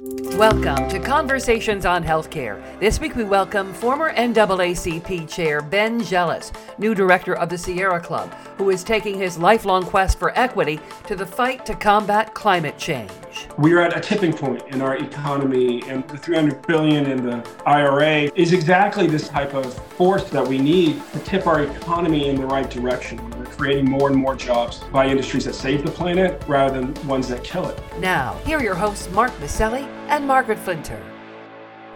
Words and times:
Welcome 0.00 0.88
to 0.88 0.98
Conversations 0.98 1.86
on 1.86 2.02
Healthcare. 2.02 2.60
This 2.80 2.98
week 2.98 3.14
we 3.14 3.22
welcome 3.22 3.72
former 3.72 4.12
NAACP 4.12 5.28
Chair 5.32 5.62
Ben 5.62 6.02
Jealous, 6.02 6.50
new 6.78 6.96
director 6.96 7.36
of 7.36 7.48
the 7.48 7.56
Sierra 7.56 8.00
Club, 8.00 8.34
who 8.58 8.70
is 8.70 8.82
taking 8.82 9.16
his 9.16 9.38
lifelong 9.38 9.84
quest 9.84 10.18
for 10.18 10.36
equity 10.36 10.80
to 11.06 11.14
the 11.14 11.24
fight 11.24 11.64
to 11.66 11.76
combat 11.76 12.34
climate 12.34 12.76
change. 12.76 13.12
We 13.56 13.72
are 13.74 13.82
at 13.82 13.96
a 13.96 14.00
tipping 14.00 14.32
point 14.32 14.62
in 14.74 14.82
our 14.82 14.96
economy, 14.96 15.82
and 15.86 16.06
the 16.08 16.18
300 16.18 16.66
billion 16.66 17.06
in 17.06 17.24
the 17.24 17.48
IRA 17.64 18.30
is 18.34 18.52
exactly 18.52 19.06
this 19.06 19.28
type 19.28 19.54
of 19.54 19.72
force 19.92 20.28
that 20.30 20.46
we 20.46 20.58
need 20.58 21.00
to 21.12 21.20
tip 21.20 21.46
our 21.46 21.62
economy 21.62 22.28
in 22.28 22.34
the 22.34 22.46
right 22.46 22.68
direction. 22.68 23.18
We're 23.38 23.46
creating 23.46 23.88
more 23.88 24.08
and 24.08 24.16
more 24.16 24.34
jobs 24.34 24.78
by 24.92 25.06
industries 25.06 25.44
that 25.44 25.54
save 25.54 25.84
the 25.84 25.90
planet 25.90 26.42
rather 26.48 26.80
than 26.80 27.06
ones 27.06 27.28
that 27.28 27.44
kill 27.44 27.68
it. 27.68 27.80
Now, 28.00 28.34
here 28.44 28.58
are 28.58 28.62
your 28.62 28.74
hosts, 28.74 29.08
Mark 29.10 29.30
Masselli 29.38 29.83
and 30.08 30.26
Margaret 30.26 30.58
Flinter. 30.58 31.02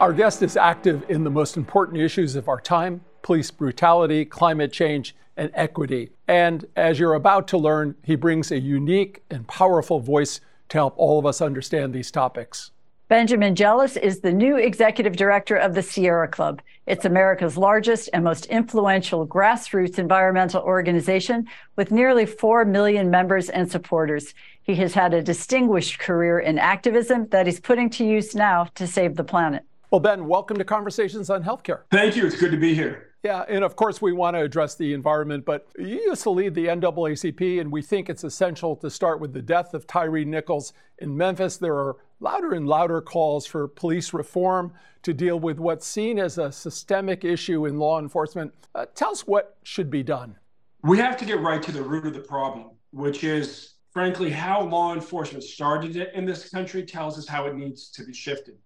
Our 0.00 0.12
guest 0.12 0.42
is 0.42 0.56
active 0.56 1.04
in 1.08 1.24
the 1.24 1.30
most 1.30 1.56
important 1.56 1.98
issues 2.00 2.36
of 2.36 2.48
our 2.48 2.60
time 2.60 3.00
police 3.22 3.50
brutality, 3.50 4.24
climate 4.24 4.72
change, 4.72 5.14
and 5.36 5.50
equity. 5.54 6.10
And 6.26 6.66
as 6.76 6.98
you're 6.98 7.14
about 7.14 7.48
to 7.48 7.58
learn, 7.58 7.96
he 8.04 8.16
brings 8.16 8.50
a 8.50 8.58
unique 8.58 9.22
and 9.30 9.46
powerful 9.46 10.00
voice 10.00 10.40
to 10.68 10.78
help 10.78 10.94
all 10.96 11.18
of 11.18 11.26
us 11.26 11.40
understand 11.40 11.92
these 11.92 12.10
topics. 12.10 12.70
Benjamin 13.08 13.54
Jealous 13.54 13.96
is 13.96 14.20
the 14.20 14.34
new 14.34 14.58
executive 14.58 15.16
director 15.16 15.56
of 15.56 15.74
the 15.74 15.80
Sierra 15.80 16.28
Club. 16.28 16.60
It's 16.84 17.06
America's 17.06 17.56
largest 17.56 18.10
and 18.12 18.22
most 18.22 18.44
influential 18.46 19.26
grassroots 19.26 19.98
environmental 19.98 20.62
organization 20.62 21.48
with 21.76 21.90
nearly 21.90 22.26
4 22.26 22.66
million 22.66 23.10
members 23.10 23.48
and 23.48 23.70
supporters. 23.70 24.34
He 24.60 24.74
has 24.74 24.92
had 24.92 25.14
a 25.14 25.22
distinguished 25.22 25.98
career 25.98 26.38
in 26.38 26.58
activism 26.58 27.28
that 27.28 27.46
he's 27.46 27.60
putting 27.60 27.88
to 27.90 28.04
use 28.04 28.34
now 28.34 28.64
to 28.74 28.86
save 28.86 29.16
the 29.16 29.24
planet. 29.24 29.62
Well, 29.90 30.02
Ben, 30.02 30.26
welcome 30.26 30.58
to 30.58 30.64
Conversations 30.64 31.30
on 31.30 31.42
Healthcare. 31.42 31.84
Thank 31.90 32.14
you. 32.14 32.26
It's 32.26 32.38
good 32.38 32.50
to 32.50 32.58
be 32.58 32.74
here. 32.74 33.06
Yeah, 33.24 33.46
and 33.48 33.64
of 33.64 33.74
course, 33.74 34.02
we 34.02 34.12
want 34.12 34.36
to 34.36 34.42
address 34.42 34.74
the 34.74 34.92
environment, 34.92 35.46
but 35.46 35.66
you 35.78 35.96
used 35.96 36.22
to 36.24 36.30
lead 36.30 36.54
the 36.54 36.66
NAACP, 36.66 37.58
and 37.58 37.72
we 37.72 37.80
think 37.80 38.10
it's 38.10 38.22
essential 38.22 38.76
to 38.76 38.90
start 38.90 39.18
with 39.18 39.32
the 39.32 39.42
death 39.42 39.72
of 39.72 39.86
Tyre 39.86 40.26
Nichols 40.26 40.74
in 40.98 41.16
Memphis. 41.16 41.56
There 41.56 41.74
are 41.74 41.96
louder 42.20 42.52
and 42.52 42.66
louder 42.66 43.00
calls 43.00 43.46
for 43.46 43.68
police 43.68 44.12
reform 44.12 44.72
to 45.02 45.12
deal 45.12 45.38
with 45.38 45.58
what's 45.58 45.86
seen 45.86 46.18
as 46.18 46.38
a 46.38 46.50
systemic 46.50 47.24
issue 47.24 47.66
in 47.66 47.78
law 47.78 47.98
enforcement. 47.98 48.52
Uh, 48.74 48.86
tell 48.94 49.10
us 49.10 49.26
what 49.26 49.56
should 49.62 49.90
be 49.90 50.02
done. 50.02 50.36
We 50.82 50.98
have 50.98 51.16
to 51.18 51.24
get 51.24 51.40
right 51.40 51.62
to 51.62 51.72
the 51.72 51.82
root 51.82 52.06
of 52.06 52.14
the 52.14 52.20
problem, 52.20 52.70
which 52.92 53.24
is, 53.24 53.74
frankly, 53.92 54.30
how 54.30 54.62
law 54.62 54.94
enforcement 54.94 55.44
started 55.44 55.96
in 55.96 56.24
this 56.24 56.50
country 56.50 56.84
tells 56.84 57.18
us 57.18 57.26
how 57.26 57.46
it 57.46 57.54
needs 57.54 57.90
to 57.90 58.04
be 58.04 58.12
shifted 58.12 58.58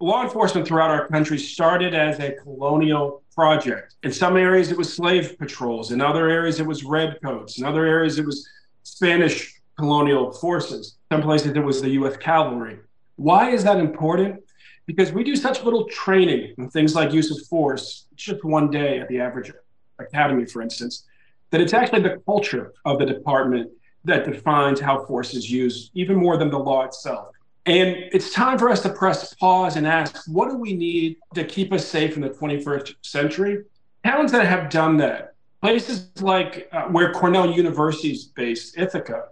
law 0.00 0.22
enforcement 0.22 0.66
throughout 0.66 0.90
our 0.90 1.08
country 1.08 1.38
started 1.38 1.94
as 1.94 2.18
a 2.18 2.32
colonial 2.32 3.22
project. 3.34 3.94
In 4.02 4.12
some 4.12 4.36
areas, 4.36 4.70
it 4.70 4.76
was 4.76 4.92
slave 4.92 5.38
patrols. 5.38 5.92
In 5.92 6.00
other 6.00 6.28
areas, 6.28 6.60
it 6.60 6.66
was 6.66 6.84
redcoats. 6.84 7.58
In 7.58 7.64
other 7.64 7.84
areas, 7.84 8.18
it 8.18 8.26
was 8.26 8.48
Spanish 8.82 9.60
colonial 9.78 10.32
forces. 10.32 10.96
Some 11.10 11.22
places, 11.22 11.52
it 11.54 11.60
was 11.60 11.80
the 11.80 11.90
U.S. 11.90 12.16
cavalry. 12.16 12.78
Why 13.16 13.50
is 13.50 13.64
that 13.64 13.78
important? 13.78 14.42
Because 14.86 15.10
we 15.12 15.24
do 15.24 15.34
such 15.34 15.64
little 15.64 15.86
training 15.86 16.54
in 16.58 16.70
things 16.70 16.94
like 16.94 17.12
use 17.12 17.30
of 17.30 17.44
force, 17.48 18.06
just 18.14 18.44
one 18.44 18.70
day 18.70 19.00
at 19.00 19.08
the 19.08 19.20
average 19.20 19.52
academy, 19.98 20.44
for 20.44 20.62
instance, 20.62 21.04
that 21.50 21.60
it's 21.60 21.74
actually 21.74 22.02
the 22.02 22.20
culture 22.24 22.72
of 22.84 22.98
the 22.98 23.06
department 23.06 23.70
that 24.04 24.24
defines 24.24 24.78
how 24.78 25.04
force 25.04 25.34
is 25.34 25.50
used, 25.50 25.90
even 25.94 26.16
more 26.16 26.36
than 26.36 26.50
the 26.50 26.58
law 26.58 26.84
itself. 26.84 27.28
And 27.66 27.96
it's 28.12 28.32
time 28.32 28.58
for 28.58 28.68
us 28.70 28.80
to 28.82 28.90
press 28.90 29.34
pause 29.34 29.74
and 29.74 29.86
ask, 29.86 30.24
what 30.28 30.48
do 30.48 30.56
we 30.56 30.72
need 30.72 31.16
to 31.34 31.44
keep 31.44 31.72
us 31.72 31.84
safe 31.84 32.14
in 32.14 32.22
the 32.22 32.30
21st 32.30 32.94
century? 33.02 33.64
Towns 34.04 34.30
that 34.30 34.46
have 34.46 34.70
done 34.70 34.96
that, 34.98 35.34
places 35.60 36.08
like 36.20 36.68
uh, 36.70 36.84
where 36.84 37.12
Cornell 37.12 37.50
University 37.50 38.12
is 38.12 38.26
based, 38.26 38.78
Ithaca, 38.78 39.30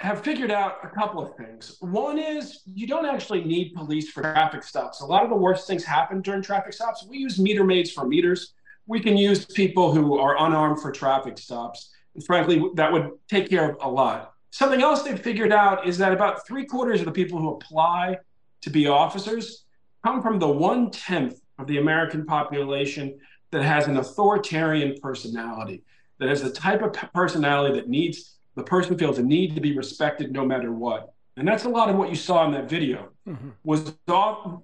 have 0.00 0.24
figured 0.24 0.50
out 0.50 0.78
a 0.82 0.88
couple 0.88 1.20
of 1.20 1.36
things. 1.36 1.76
One 1.80 2.18
is 2.18 2.62
you 2.64 2.86
don't 2.86 3.04
actually 3.04 3.44
need 3.44 3.74
police 3.74 4.10
for 4.10 4.22
traffic 4.22 4.62
stops. 4.62 5.02
A 5.02 5.06
lot 5.06 5.24
of 5.24 5.28
the 5.28 5.36
worst 5.36 5.66
things 5.66 5.84
happen 5.84 6.22
during 6.22 6.40
traffic 6.40 6.72
stops. 6.72 7.04
We 7.06 7.18
use 7.18 7.38
meter 7.38 7.64
maids 7.64 7.90
for 7.92 8.06
meters. 8.06 8.54
We 8.86 9.00
can 9.00 9.18
use 9.18 9.44
people 9.44 9.92
who 9.92 10.18
are 10.18 10.38
unarmed 10.46 10.80
for 10.80 10.90
traffic 10.90 11.36
stops. 11.36 11.90
And 12.14 12.24
frankly, 12.24 12.64
that 12.76 12.90
would 12.90 13.10
take 13.28 13.50
care 13.50 13.72
of 13.72 13.76
a 13.82 13.88
lot. 13.90 14.32
Something 14.50 14.80
else 14.80 15.02
they've 15.02 15.20
figured 15.20 15.52
out 15.52 15.86
is 15.86 15.98
that 15.98 16.14
about 16.14 16.46
three 16.46 16.64
quarters 16.64 17.00
of 17.00 17.04
the 17.04 17.12
people 17.12 17.38
who 17.38 17.50
apply 17.50 18.16
to 18.62 18.70
be 18.70 18.86
officers 18.86 19.64
come 20.02 20.22
from 20.22 20.38
the 20.38 20.48
one 20.48 20.90
tenth 20.90 21.42
of 21.58 21.66
the 21.66 21.76
American 21.76 22.24
population 22.24 23.18
that 23.50 23.62
has 23.62 23.86
an 23.86 23.98
authoritarian 23.98 24.96
personality, 25.02 25.82
that 26.18 26.30
has 26.30 26.42
the 26.42 26.50
type 26.50 26.80
of 26.80 26.94
personality 27.12 27.74
that 27.74 27.88
needs 27.88 28.38
the 28.60 28.66
person 28.66 28.98
feels 28.98 29.18
a 29.18 29.22
need 29.22 29.54
to 29.54 29.60
be 29.60 29.76
respected 29.76 30.32
no 30.32 30.44
matter 30.44 30.72
what. 30.72 31.14
And 31.36 31.48
that's 31.48 31.64
a 31.64 31.68
lot 31.68 31.88
of 31.88 31.96
what 31.96 32.10
you 32.10 32.14
saw 32.14 32.44
in 32.44 32.52
that 32.52 32.68
video 32.68 33.08
mm-hmm. 33.26 33.50
was 33.64 33.94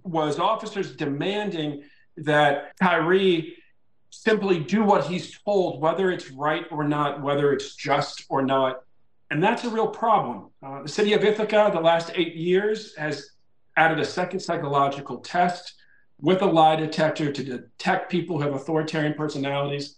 was 0.04 0.38
officers 0.38 0.94
demanding 0.94 1.82
that 2.18 2.76
Tyre 2.78 3.42
simply 4.10 4.58
do 4.58 4.82
what 4.82 5.06
he's 5.06 5.38
told, 5.40 5.80
whether 5.80 6.10
it's 6.10 6.30
right 6.30 6.64
or 6.70 6.84
not, 6.84 7.22
whether 7.22 7.52
it's 7.52 7.74
just 7.74 8.24
or 8.28 8.42
not. 8.42 8.80
And 9.30 9.42
that's 9.42 9.64
a 9.64 9.70
real 9.70 9.88
problem. 9.88 10.50
Uh, 10.62 10.82
the 10.82 10.88
city 10.88 11.14
of 11.14 11.24
Ithaca, 11.24 11.70
the 11.72 11.80
last 11.80 12.10
eight 12.14 12.34
years, 12.36 12.94
has 12.96 13.30
added 13.76 13.98
a 13.98 14.04
second 14.04 14.40
psychological 14.40 15.18
test 15.18 15.74
with 16.20 16.42
a 16.42 16.46
lie 16.46 16.76
detector 16.76 17.32
to 17.32 17.42
detect 17.42 18.10
people 18.10 18.36
who 18.36 18.42
have 18.44 18.54
authoritarian 18.54 19.14
personalities. 19.14 19.96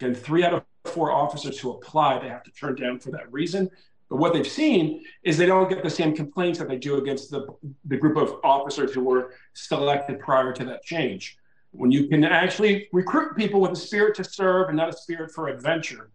And 0.00 0.16
three 0.16 0.44
out 0.44 0.54
of 0.54 0.64
four 0.84 1.10
officers 1.12 1.58
who 1.58 1.70
apply, 1.70 2.18
they 2.18 2.28
have 2.28 2.42
to 2.44 2.50
turn 2.52 2.74
down 2.74 2.98
for 2.98 3.10
that 3.10 3.30
reason. 3.32 3.70
But 4.08 4.16
what 4.16 4.32
they've 4.32 4.46
seen 4.46 5.04
is 5.22 5.38
they 5.38 5.46
don't 5.46 5.68
get 5.68 5.82
the 5.82 5.90
same 5.90 6.14
complaints 6.14 6.58
that 6.58 6.68
they 6.68 6.76
do 6.76 6.96
against 6.96 7.30
the, 7.30 7.46
the 7.84 7.96
group 7.96 8.16
of 8.16 8.40
officers 8.42 8.92
who 8.92 9.04
were 9.04 9.34
selected 9.54 10.18
prior 10.18 10.52
to 10.52 10.64
that 10.64 10.82
change. 10.82 11.38
When 11.70 11.92
you 11.92 12.08
can 12.08 12.24
actually 12.24 12.88
recruit 12.92 13.36
people 13.36 13.60
with 13.60 13.70
a 13.70 13.76
spirit 13.76 14.16
to 14.16 14.24
serve 14.24 14.68
and 14.68 14.76
not 14.76 14.88
a 14.88 14.92
spirit 14.92 15.30
for 15.32 15.46
adventure, 15.46 16.10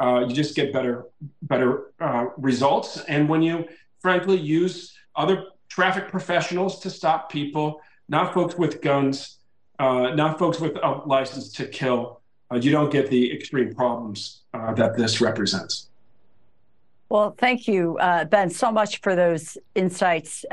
uh, 0.00 0.24
you 0.26 0.34
just 0.34 0.56
get 0.56 0.72
better 0.72 1.06
better 1.42 1.92
uh, 2.00 2.26
results. 2.38 2.98
And 3.06 3.28
when 3.28 3.42
you 3.42 3.68
frankly 4.00 4.38
use 4.38 4.96
other 5.14 5.44
traffic 5.68 6.08
professionals 6.08 6.80
to 6.80 6.90
stop 6.90 7.30
people, 7.30 7.80
not 8.08 8.32
folks 8.32 8.56
with 8.56 8.80
guns, 8.80 9.38
uh, 9.78 10.14
not 10.14 10.38
folks 10.38 10.58
with 10.60 10.76
a 10.82 11.02
license 11.04 11.52
to 11.52 11.66
kill, 11.66 12.20
uh, 12.52 12.56
you 12.56 12.70
don't 12.70 12.90
get 12.90 13.10
the 13.10 13.32
extreme 13.32 13.74
problems 13.74 14.42
uh, 14.52 14.72
that 14.74 14.96
this 14.96 15.20
represents. 15.20 15.88
Well, 17.08 17.34
thank 17.38 17.68
you, 17.68 17.98
uh, 17.98 18.24
Ben, 18.24 18.50
so 18.50 18.72
much 18.72 19.00
for 19.00 19.14
those 19.14 19.56
insights. 19.74 20.44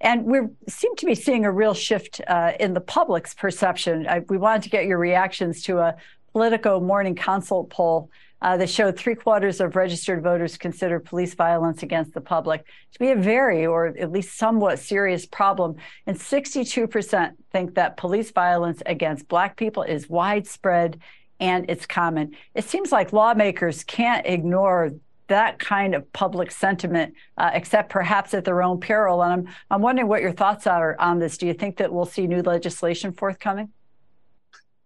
and 0.00 0.24
we 0.24 0.40
seem 0.68 0.94
to 0.96 1.06
be 1.06 1.14
seeing 1.14 1.44
a 1.44 1.50
real 1.50 1.74
shift 1.74 2.20
in 2.60 2.74
the 2.74 2.80
public's 2.80 3.34
perception. 3.34 4.06
I, 4.06 4.20
we 4.28 4.38
wanted 4.38 4.62
to 4.64 4.70
get 4.70 4.86
your 4.86 4.98
reactions 4.98 5.62
to 5.64 5.78
a 5.78 5.96
Politico 6.32 6.80
Morning 6.80 7.14
Consult 7.14 7.70
poll 7.70 8.10
uh, 8.40 8.56
that 8.56 8.70
showed 8.70 8.96
three 8.96 9.14
quarters 9.14 9.60
of 9.60 9.76
registered 9.76 10.22
voters 10.22 10.56
consider 10.56 11.00
police 11.00 11.34
violence 11.34 11.82
against 11.82 12.14
the 12.14 12.20
public 12.20 12.64
to 12.92 12.98
be 12.98 13.10
a 13.10 13.16
very, 13.16 13.66
or 13.66 13.86
at 13.86 14.12
least 14.12 14.38
somewhat 14.38 14.78
serious 14.78 15.26
problem. 15.26 15.76
And 16.06 16.16
62% 16.16 17.32
think 17.52 17.74
that 17.74 17.96
police 17.96 18.30
violence 18.30 18.82
against 18.86 19.28
Black 19.28 19.56
people 19.56 19.82
is 19.82 20.08
widespread 20.08 21.00
and 21.40 21.66
it's 21.68 21.86
common. 21.86 22.36
It 22.54 22.64
seems 22.64 22.92
like 22.92 23.12
lawmakers 23.12 23.84
can't 23.84 24.26
ignore 24.26 24.92
that 25.28 25.58
kind 25.58 25.94
of 25.94 26.10
public 26.12 26.50
sentiment, 26.50 27.14
uh, 27.36 27.50
except 27.52 27.90
perhaps 27.90 28.34
at 28.34 28.44
their 28.44 28.62
own 28.62 28.80
peril. 28.80 29.22
And 29.22 29.32
I'm, 29.32 29.54
I'm 29.70 29.82
wondering 29.82 30.08
what 30.08 30.22
your 30.22 30.32
thoughts 30.32 30.66
are 30.66 30.96
on 30.98 31.18
this. 31.18 31.38
Do 31.38 31.46
you 31.46 31.54
think 31.54 31.76
that 31.76 31.92
we'll 31.92 32.06
see 32.06 32.26
new 32.26 32.42
legislation 32.42 33.12
forthcoming? 33.12 33.70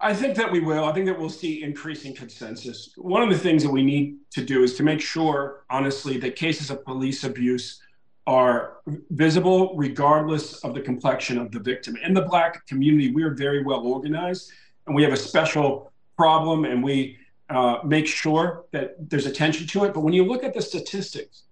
I 0.05 0.13
think 0.13 0.35
that 0.37 0.51
we 0.51 0.59
will. 0.59 0.85
I 0.85 0.93
think 0.93 1.07
that 1.07 1.17
we'll 1.17 1.31
see 1.31 1.63
increasing 1.63 2.13
consensus. 2.13 2.93
One 2.97 3.23
of 3.23 3.31
the 3.31 3.39
things 3.39 3.63
that 3.63 3.71
we 3.71 3.85
need 3.85 4.17
to 4.33 4.45
do 4.45 4.65
is 4.65 4.75
to 4.77 4.83
make 4.83 5.01
sure, 5.01 5.65
honestly, 5.71 6.19
that 6.19 6.35
cases 6.35 6.71
of 6.71 6.85
police 6.85 7.23
abuse 7.23 7.81
are 8.27 8.79
visible 9.11 9.75
regardless 9.77 10.65
of 10.65 10.75
the 10.75 10.81
complexion 10.81 11.39
of 11.39 11.53
the 11.53 11.61
victim. 11.61 11.97
In 12.05 12.15
the 12.15 12.23
Black 12.23 12.67
community, 12.67 13.13
we 13.13 13.23
are 13.23 13.35
very 13.35 13.63
well 13.63 13.87
organized 13.87 14.51
and 14.89 14.97
we 14.97 15.05
have 15.05 15.13
a 15.13 15.17
special 15.17 15.93
problem 16.17 16.65
and 16.65 16.83
we 16.83 17.17
uh, 17.49 17.79
make 17.85 18.07
sure 18.09 18.65
that 18.73 19.09
there's 19.09 19.27
attention 19.27 19.69
to 19.69 19.85
it. 19.85 19.95
But 19.95 20.01
when 20.01 20.15
you 20.15 20.25
look 20.25 20.43
at 20.43 20.53
the 20.53 20.63
statistics, 20.63 21.45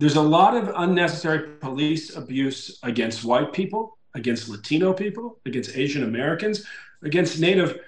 there's 0.00 0.16
a 0.16 0.22
lot 0.22 0.56
of 0.56 0.72
unnecessary 0.76 1.56
police 1.58 2.16
abuse 2.16 2.78
against 2.82 3.24
white 3.24 3.52
people, 3.52 3.98
against 4.14 4.48
Latino 4.48 4.92
people, 4.92 5.38
against 5.44 5.76
Asian 5.76 6.04
Americans 6.04 6.64
against 7.04 7.38
Native 7.38 7.78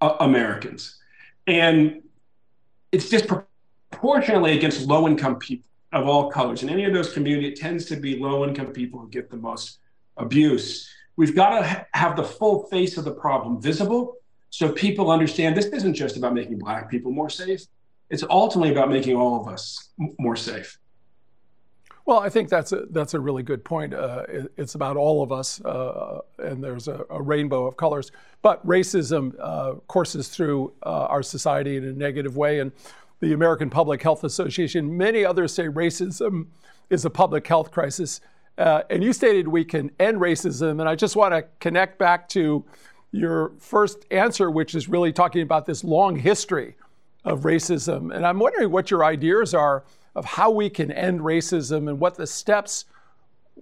uh, 0.00 0.16
Americans. 0.20 0.98
And 1.46 2.02
it's 2.92 3.08
disproportionately 3.08 4.56
against 4.56 4.86
low 4.86 5.08
income 5.08 5.36
people. 5.38 5.66
of 5.92 6.06
all 6.06 6.30
colors. 6.30 6.62
In 6.62 6.70
any 6.70 6.84
of 6.84 6.92
those 6.94 7.12
communities, 7.12 7.52
it 7.52 7.60
tends 7.60 7.84
to 7.86 7.96
be 7.96 8.18
low 8.18 8.44
income 8.46 8.68
people 8.72 9.00
who 9.00 9.08
get 9.08 9.30
the 9.30 9.36
most 9.36 9.78
abuse. 10.16 10.88
We've 11.16 11.34
got 11.34 11.58
to 11.58 11.66
ha- 11.66 11.84
have 11.92 12.16
the 12.16 12.24
full 12.24 12.66
face 12.68 12.96
of 12.96 13.04
the 13.04 13.12
problem 13.12 13.60
visible 13.60 14.16
so 14.48 14.70
people 14.70 15.10
understand 15.10 15.56
this 15.56 15.66
isn't 15.66 15.94
just 15.94 16.16
about 16.16 16.34
making 16.34 16.58
Black 16.58 16.90
people 16.90 17.10
more 17.10 17.30
safe, 17.30 17.62
it's 18.10 18.22
ultimately 18.28 18.70
about 18.70 18.90
making 18.90 19.16
all 19.16 19.40
of 19.40 19.48
us 19.48 19.90
m- 19.98 20.14
more 20.18 20.36
safe. 20.36 20.78
Well, 22.04 22.18
I 22.18 22.28
think 22.30 22.48
that's 22.48 22.72
a 22.72 22.86
that's 22.90 23.14
a 23.14 23.20
really 23.20 23.44
good 23.44 23.64
point. 23.64 23.94
Uh, 23.94 24.24
it, 24.28 24.52
it's 24.56 24.74
about 24.74 24.96
all 24.96 25.22
of 25.22 25.30
us, 25.30 25.60
uh, 25.64 26.20
and 26.38 26.62
there's 26.62 26.88
a, 26.88 27.04
a, 27.10 27.22
rainbow 27.22 27.66
of 27.66 27.76
colors. 27.76 28.10
But 28.42 28.66
racism 28.66 29.34
uh, 29.40 29.74
courses 29.86 30.28
through 30.28 30.72
uh, 30.84 31.06
our 31.06 31.22
society 31.22 31.76
in 31.76 31.84
a 31.84 31.92
negative 31.92 32.36
way, 32.36 32.58
and 32.58 32.72
the 33.20 33.32
American 33.32 33.70
Public 33.70 34.02
Health 34.02 34.24
Association, 34.24 34.96
many 34.96 35.24
others 35.24 35.54
say 35.54 35.68
racism 35.68 36.46
is 36.90 37.04
a 37.04 37.10
public 37.10 37.46
health 37.46 37.70
crisis. 37.70 38.20
Uh, 38.58 38.82
and 38.90 39.02
you 39.02 39.12
stated 39.12 39.46
we 39.46 39.64
can 39.64 39.90
end 40.00 40.18
racism, 40.18 40.80
and 40.80 40.88
I 40.88 40.96
just 40.96 41.14
want 41.14 41.32
to 41.32 41.44
connect 41.60 41.98
back 41.98 42.28
to 42.30 42.64
your 43.12 43.52
first 43.60 44.06
answer, 44.10 44.50
which 44.50 44.74
is 44.74 44.88
really 44.88 45.12
talking 45.12 45.42
about 45.42 45.66
this 45.66 45.84
long 45.84 46.16
history 46.16 46.74
of 47.24 47.42
racism. 47.42 48.14
And 48.14 48.26
I'm 48.26 48.40
wondering 48.40 48.72
what 48.72 48.90
your 48.90 49.04
ideas 49.04 49.54
are 49.54 49.84
of 50.14 50.24
how 50.24 50.50
we 50.50 50.68
can 50.68 50.90
end 50.90 51.20
racism 51.20 51.88
and 51.88 51.98
what 51.98 52.16
the 52.16 52.26
steps 52.26 52.84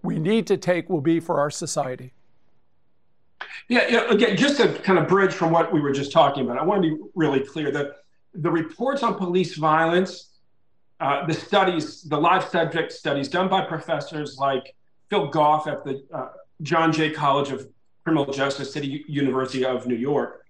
we 0.03 0.19
need 0.19 0.47
to 0.47 0.57
take 0.57 0.89
will 0.89 1.01
be 1.01 1.21
for 1.21 1.39
our 1.41 1.51
society. 1.51 2.13
Yeah, 3.69 3.87
yeah, 3.89 4.11
again, 4.11 4.37
just 4.37 4.57
to 4.61 4.73
kind 4.81 4.99
of 4.99 5.09
bridge 5.09 5.33
from 5.33 5.51
what 5.51 5.73
we 5.73 5.81
were 5.81 5.93
just 5.93 6.13
talking 6.13 6.45
about, 6.45 6.59
I 6.59 6.65
want 6.65 6.83
to 6.83 6.97
be 6.97 7.03
really 7.15 7.41
clear 7.41 7.71
that 7.71 7.97
the 8.35 8.51
reports 8.51 9.03
on 9.03 9.15
police 9.15 9.57
violence, 9.57 10.31
uh, 11.01 11.27
the 11.27 11.35
studies, 11.35 12.03
the 12.03 12.19
live 12.19 12.45
subject 12.45 12.93
studies 12.93 13.29
done 13.29 13.49
by 13.49 13.65
professors 13.65 14.37
like 14.39 14.75
Phil 15.09 15.29
Goff 15.29 15.67
at 15.67 15.85
the 15.85 16.05
uh, 16.13 16.29
John 16.63 16.93
Jay 16.93 17.11
College 17.11 17.51
of 17.51 17.69
Criminal 18.05 18.31
Justice, 18.33 18.73
City 18.73 19.05
University 19.09 19.65
of 19.65 19.87
New 19.87 19.97
York, 19.97 20.47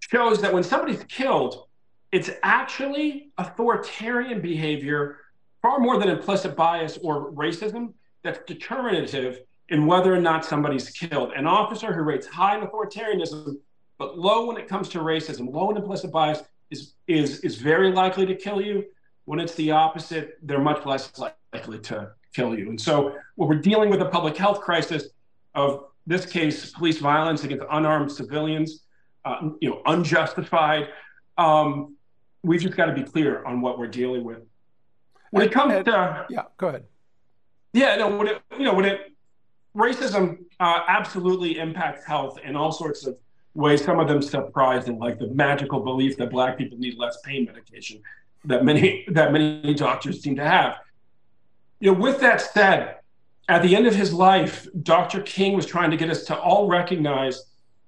shows 0.00 0.40
that 0.40 0.52
when 0.52 0.62
somebody's 0.62 1.04
killed, 1.04 1.67
it's 2.12 2.30
actually 2.42 3.30
authoritarian 3.38 4.40
behavior, 4.40 5.18
far 5.60 5.78
more 5.78 5.98
than 5.98 6.08
implicit 6.08 6.56
bias 6.56 6.98
or 7.02 7.32
racism, 7.32 7.92
that's 8.22 8.40
determinative 8.46 9.40
in 9.68 9.86
whether 9.86 10.14
or 10.14 10.20
not 10.20 10.44
somebody's 10.44 10.88
killed. 10.90 11.32
An 11.36 11.46
officer 11.46 11.92
who 11.92 12.02
rates 12.02 12.26
high 12.26 12.56
in 12.56 12.66
authoritarianism, 12.66 13.56
but 13.98 14.18
low 14.18 14.46
when 14.46 14.56
it 14.56 14.68
comes 14.68 14.88
to 14.90 14.98
racism, 14.98 15.52
low 15.52 15.70
in 15.70 15.76
implicit 15.76 16.10
bias, 16.10 16.42
is, 16.70 16.94
is, 17.06 17.40
is 17.40 17.56
very 17.56 17.92
likely 17.92 18.24
to 18.26 18.34
kill 18.34 18.60
you. 18.60 18.84
When 19.26 19.38
it's 19.38 19.54
the 19.56 19.70
opposite, 19.72 20.38
they're 20.42 20.60
much 20.60 20.86
less 20.86 21.12
likely 21.52 21.78
to 21.80 22.12
kill 22.34 22.58
you. 22.58 22.70
And 22.70 22.80
so, 22.80 23.14
when 23.34 23.48
we're 23.48 23.56
dealing 23.56 23.90
with 23.90 24.00
a 24.00 24.06
public 24.06 24.36
health 24.36 24.60
crisis 24.62 25.08
of 25.54 25.84
this 26.06 26.24
case, 26.24 26.70
police 26.70 26.98
violence 26.98 27.44
against 27.44 27.64
unarmed 27.70 28.10
civilians, 28.10 28.84
uh, 29.26 29.50
you 29.60 29.68
know, 29.68 29.82
unjustified. 29.84 30.88
Um, 31.36 31.96
we've 32.42 32.60
just 32.60 32.76
got 32.76 32.86
to 32.86 32.92
be 32.92 33.02
clear 33.02 33.44
on 33.44 33.60
what 33.60 33.78
we're 33.78 33.88
dealing 33.88 34.24
with. 34.24 34.42
When 35.30 35.46
it 35.46 35.52
comes 35.52 35.84
to 35.84 36.26
yeah, 36.30 36.42
go 36.56 36.68
ahead. 36.68 36.84
Yeah, 37.72 37.96
no, 37.96 38.16
when 38.16 38.28
it 38.28 38.42
you 38.56 38.64
know 38.64 38.74
when 38.74 38.86
it 38.86 39.12
racism 39.76 40.38
uh, 40.58 40.80
absolutely 40.88 41.58
impacts 41.58 42.06
health 42.06 42.38
in 42.42 42.56
all 42.56 42.72
sorts 42.72 43.06
of 43.06 43.16
ways. 43.54 43.84
Some 43.84 44.00
of 44.00 44.08
them 44.08 44.22
surprising, 44.22 44.98
like 44.98 45.18
the 45.18 45.28
magical 45.28 45.80
belief 45.80 46.16
that 46.16 46.30
Black 46.30 46.56
people 46.56 46.78
need 46.78 46.96
less 46.96 47.20
pain 47.22 47.44
medication 47.44 48.02
that 48.44 48.64
many 48.64 49.04
that 49.08 49.32
many 49.32 49.74
doctors 49.74 50.22
seem 50.22 50.36
to 50.36 50.44
have. 50.44 50.76
You 51.80 51.92
know, 51.92 51.98
with 51.98 52.20
that 52.20 52.40
said, 52.40 52.96
at 53.48 53.62
the 53.62 53.76
end 53.76 53.86
of 53.86 53.94
his 53.94 54.12
life, 54.12 54.66
Dr. 54.82 55.20
King 55.22 55.54
was 55.54 55.66
trying 55.66 55.90
to 55.90 55.96
get 55.96 56.10
us 56.10 56.24
to 56.24 56.36
all 56.36 56.66
recognize 56.66 57.44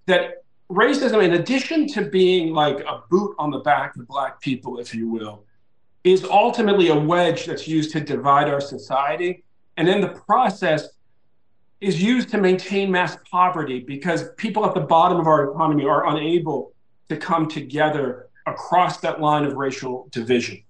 that 0.07 0.40
racism, 0.71 1.23
in 1.23 1.35
addition 1.35 1.87
to 1.89 2.03
being 2.03 2.53
like 2.53 2.81
a 2.81 3.03
boot 3.11 3.35
on 3.39 3.51
the 3.51 3.59
back 3.59 3.97
of 3.97 4.07
Black 4.07 4.41
people, 4.41 4.79
if 4.79 4.95
you 4.95 5.09
will, 5.09 5.45
is 6.05 6.25
ultimately 6.25 6.89
a 6.89 6.99
wedge 6.99 7.47
that's 7.47 7.69
used 7.69 7.93
to 7.93 8.01
divide 8.01 8.49
our 8.49 8.61
society. 8.61 9.43
And 9.77 9.89
in 9.89 10.01
the 10.01 10.09
process, 10.09 10.89
is 11.81 12.03
used 12.03 12.29
to 12.29 12.39
maintain 12.39 12.91
mass 12.91 13.17
poverty 13.31 13.81
because 13.81 14.31
people 14.37 14.67
at 14.67 14.75
the 14.75 14.81
bottom 14.81 15.19
of 15.19 15.27
our 15.27 15.51
economy 15.51 15.87
are 15.87 16.09
unable 16.15 16.73
to 17.09 17.17
come 17.17 17.49
together 17.49 18.29
across 18.47 18.99
that 19.01 19.21
line 19.21 19.45
of 19.45 19.55
racial 19.55 20.07
division. 20.11 20.63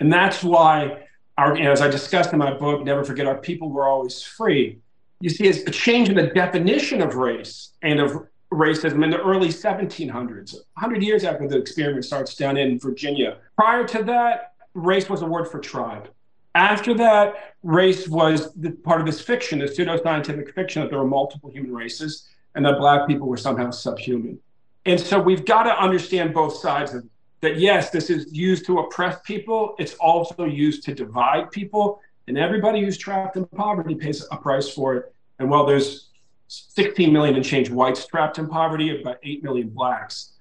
And 0.00 0.12
that's 0.12 0.42
why 0.42 1.04
our, 1.38 1.56
you 1.56 1.64
know, 1.64 1.72
as 1.72 1.80
I 1.80 1.88
discussed 1.88 2.32
in 2.32 2.38
my 2.38 2.52
book, 2.52 2.84
Never 2.84 3.04
Forget 3.04 3.26
Our 3.26 3.38
People 3.38 3.70
Were 3.70 3.86
Always 3.86 4.22
Free, 4.22 4.78
you 5.20 5.30
see 5.30 5.46
it's 5.46 5.66
a 5.66 5.70
change 5.70 6.08
in 6.08 6.16
the 6.16 6.26
definition 6.28 7.00
of 7.00 7.14
race 7.14 7.72
and 7.82 8.00
of 8.00 8.26
racism 8.52 9.02
in 9.02 9.10
the 9.10 9.20
early 9.20 9.48
1700s, 9.48 10.54
100 10.54 11.02
years 11.02 11.24
after 11.24 11.48
the 11.48 11.58
experiment 11.58 12.04
starts 12.04 12.34
down 12.34 12.56
in 12.56 12.78
Virginia. 12.78 13.38
Prior 13.56 13.86
to 13.88 14.02
that, 14.04 14.54
race 14.74 15.08
was 15.08 15.22
a 15.22 15.26
word 15.26 15.46
for 15.46 15.58
tribe. 15.58 16.08
After 16.54 16.94
that, 16.94 17.54
race 17.62 18.08
was 18.08 18.56
part 18.84 19.00
of 19.00 19.06
this 19.06 19.20
fiction, 19.20 19.58
this 19.58 19.76
pseudoscientific 19.76 20.54
fiction 20.54 20.82
that 20.82 20.88
there 20.88 20.98
were 20.98 21.06
multiple 21.06 21.50
human 21.50 21.72
races 21.72 22.28
and 22.54 22.64
that 22.64 22.78
Black 22.78 23.06
people 23.06 23.28
were 23.28 23.36
somehow 23.36 23.70
subhuman. 23.70 24.38
And 24.86 24.98
so 24.98 25.20
we've 25.20 25.44
got 25.44 25.64
to 25.64 25.78
understand 25.78 26.32
both 26.32 26.56
sides 26.56 26.94
of 26.94 27.04
that. 27.40 27.58
Yes, 27.58 27.90
this 27.90 28.08
is 28.08 28.32
used 28.32 28.64
to 28.66 28.78
oppress 28.78 29.20
people, 29.24 29.74
it's 29.78 29.94
also 29.94 30.44
used 30.44 30.82
to 30.84 30.94
divide 30.94 31.50
people. 31.50 32.00
And 32.28 32.38
everybody 32.38 32.80
who's 32.80 32.96
trapped 32.96 33.36
in 33.36 33.44
poverty 33.44 33.94
pays 33.94 34.26
a 34.30 34.36
price 34.36 34.68
for 34.68 34.96
it. 34.96 35.14
And 35.38 35.50
while 35.50 35.66
there's 35.66 36.08
16 36.48 37.12
million 37.12 37.36
and 37.36 37.44
change 37.44 37.70
whites 37.70 38.06
trapped 38.06 38.38
in 38.38 38.48
poverty, 38.48 39.00
about 39.00 39.18
8 39.22 39.42
million 39.42 39.68
blacks. 39.68 40.32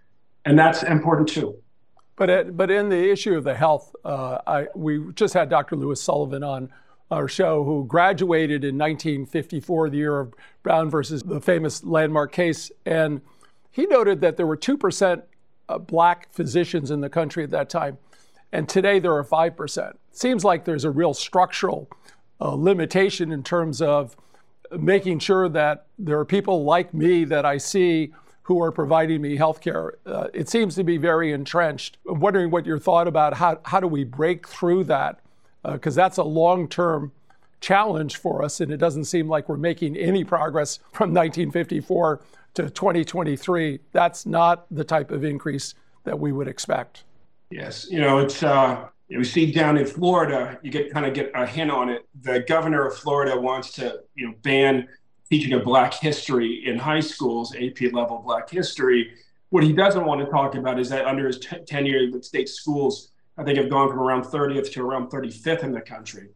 And 0.46 0.57
that's 0.57 0.84
important 0.84 1.30
too. 1.30 1.56
But, 2.16 2.30
it, 2.30 2.57
but 2.57 2.72
in 2.72 2.90
the 2.90 3.12
issue 3.12 3.36
of 3.36 3.44
the 3.44 3.56
health, 3.56 3.94
uh, 4.06 4.40
I, 4.48 4.68
we 4.75 5.12
just 5.13 5.34
had 5.34 5.50
Dr. 5.50 5.75
Louis 5.75 6.02
Sullivan 6.02 6.44
on 6.44 6.69
our 7.12 7.28
show 7.28 7.63
who 7.63 7.86
graduated 7.86 8.63
in 8.63 8.78
1954, 8.78 9.90
the 9.90 9.98
year 9.98 10.19
of 10.19 10.34
Brown 10.63 10.90
versus 10.90 11.24
the 11.24 11.42
famous 11.42 11.84
landmark 11.84 12.31
case. 12.31 12.72
And 12.86 13.22
he 13.72 13.86
noted 13.86 14.22
that 14.22 14.38
there 14.38 14.48
were 14.48 14.58
2% 14.58 15.24
black 15.88 16.31
physicians 16.34 16.92
in 16.92 17.01
the 17.01 17.10
country 17.10 17.44
at 17.44 17.51
that 17.51 17.69
time. 17.69 17.98
And 18.51 18.69
today 18.69 19.00
there 19.00 19.13
are 19.13 19.24
5%. 19.24 19.94
Seems 20.12 20.46
like 20.46 20.66
there's 20.66 20.86
a 20.86 20.92
real 20.92 21.13
structural 21.13 21.90
uh, 22.40 22.54
limitation 22.54 23.31
in 23.31 23.44
terms 23.44 23.81
of 23.81 24.16
making 24.80 25.19
sure 25.19 25.50
that 25.50 25.88
there 25.98 26.19
are 26.19 26.25
people 26.25 26.63
like 26.63 26.94
me 26.94 27.25
that 27.25 27.46
I 27.46 27.58
see 27.58 28.13
who 28.44 28.62
are 28.62 28.72
providing 28.72 29.22
me 29.22 29.36
health 29.36 29.60
care. 29.60 29.96
Uh, 30.05 30.27
it 30.34 30.48
seems 30.48 30.75
to 30.75 30.84
be 30.84 30.98
very 30.98 31.32
entrenched. 31.32 31.98
I'm 32.08 32.20
wondering 32.20 32.51
what 32.51 32.65
your 32.65 32.77
thought 32.77 33.08
about 33.08 33.36
how, 33.36 33.60
how 33.65 33.79
do 33.79 33.88
we 33.88 34.03
break 34.03 34.48
through 34.48 34.84
that? 34.86 35.20
Because 35.63 35.98
uh, 35.98 36.03
that's 36.03 36.17
a 36.17 36.24
long 36.24 36.67
term 36.67 37.12
challenge 37.60 38.17
for 38.17 38.44
us, 38.44 38.62
and 38.62 38.72
it 38.72 38.77
doesn't 38.77 39.05
seem 39.05 39.27
like 39.27 39.50
we're 39.50 39.58
making 39.58 39.98
any 39.98 40.24
progress 40.24 40.77
from 40.91 41.10
1954 41.10 42.22
to 42.53 42.70
2023. 42.70 43.79
That's 43.91 44.27
not 44.27 44.67
the 44.70 44.84
type 44.84 45.10
of 45.10 45.24
increase 45.24 45.74
that 46.03 46.20
we 46.20 46.32
would 46.32 46.48
expect. 46.48 47.03
Yes, 47.50 47.88
you 47.89 48.00
know, 48.00 48.20
it's 48.20 48.44
uh, 48.44 48.88
we 49.10 49.24
see 49.24 49.52
down 49.52 49.78
in 49.78 49.86
Florida, 49.86 50.60
you 50.64 50.72
get 50.72 50.92
kind 50.92 51.06
of 51.06 51.14
get 51.14 51.32
a 51.36 51.46
hint 51.46 51.70
on 51.70 51.90
it. 51.90 52.08
The 52.22 52.40
governor 52.42 52.86
of 52.88 52.98
Florida 52.98 53.40
wants 53.40 53.72
to, 53.74 54.00
you 54.16 54.28
know, 54.28 54.34
ban 54.42 54.88
teaching 55.30 55.54
of 55.54 55.64
Black 55.64 55.94
history 55.94 56.66
in 56.66 56.78
high 56.78 57.00
schools, 57.00 57.56
AP 57.56 57.94
level 57.94 58.22
Black 58.26 58.50
history. 58.50 59.14
What 59.50 59.64
he 59.64 59.74
doesn't 59.74 60.06
want 60.06 60.22
to 60.22 60.32
talk 60.32 60.56
about 60.56 60.80
is 60.80 60.90
that 60.90 61.06
under 61.06 61.28
his 61.28 61.40
t- 61.40 61.58
tenure, 61.68 62.10
the 62.12 62.22
state 62.22 62.50
schools, 62.50 63.12
I 63.38 63.44
think, 63.44 63.58
have 63.58 63.70
gone 63.70 63.90
from 63.90 64.00
around 64.00 64.24
30th 64.24 64.72
to 64.74 64.82
around 64.82 65.12
35th 65.12 65.64
in 65.64 65.72
the 65.72 65.82
country. 65.82 66.30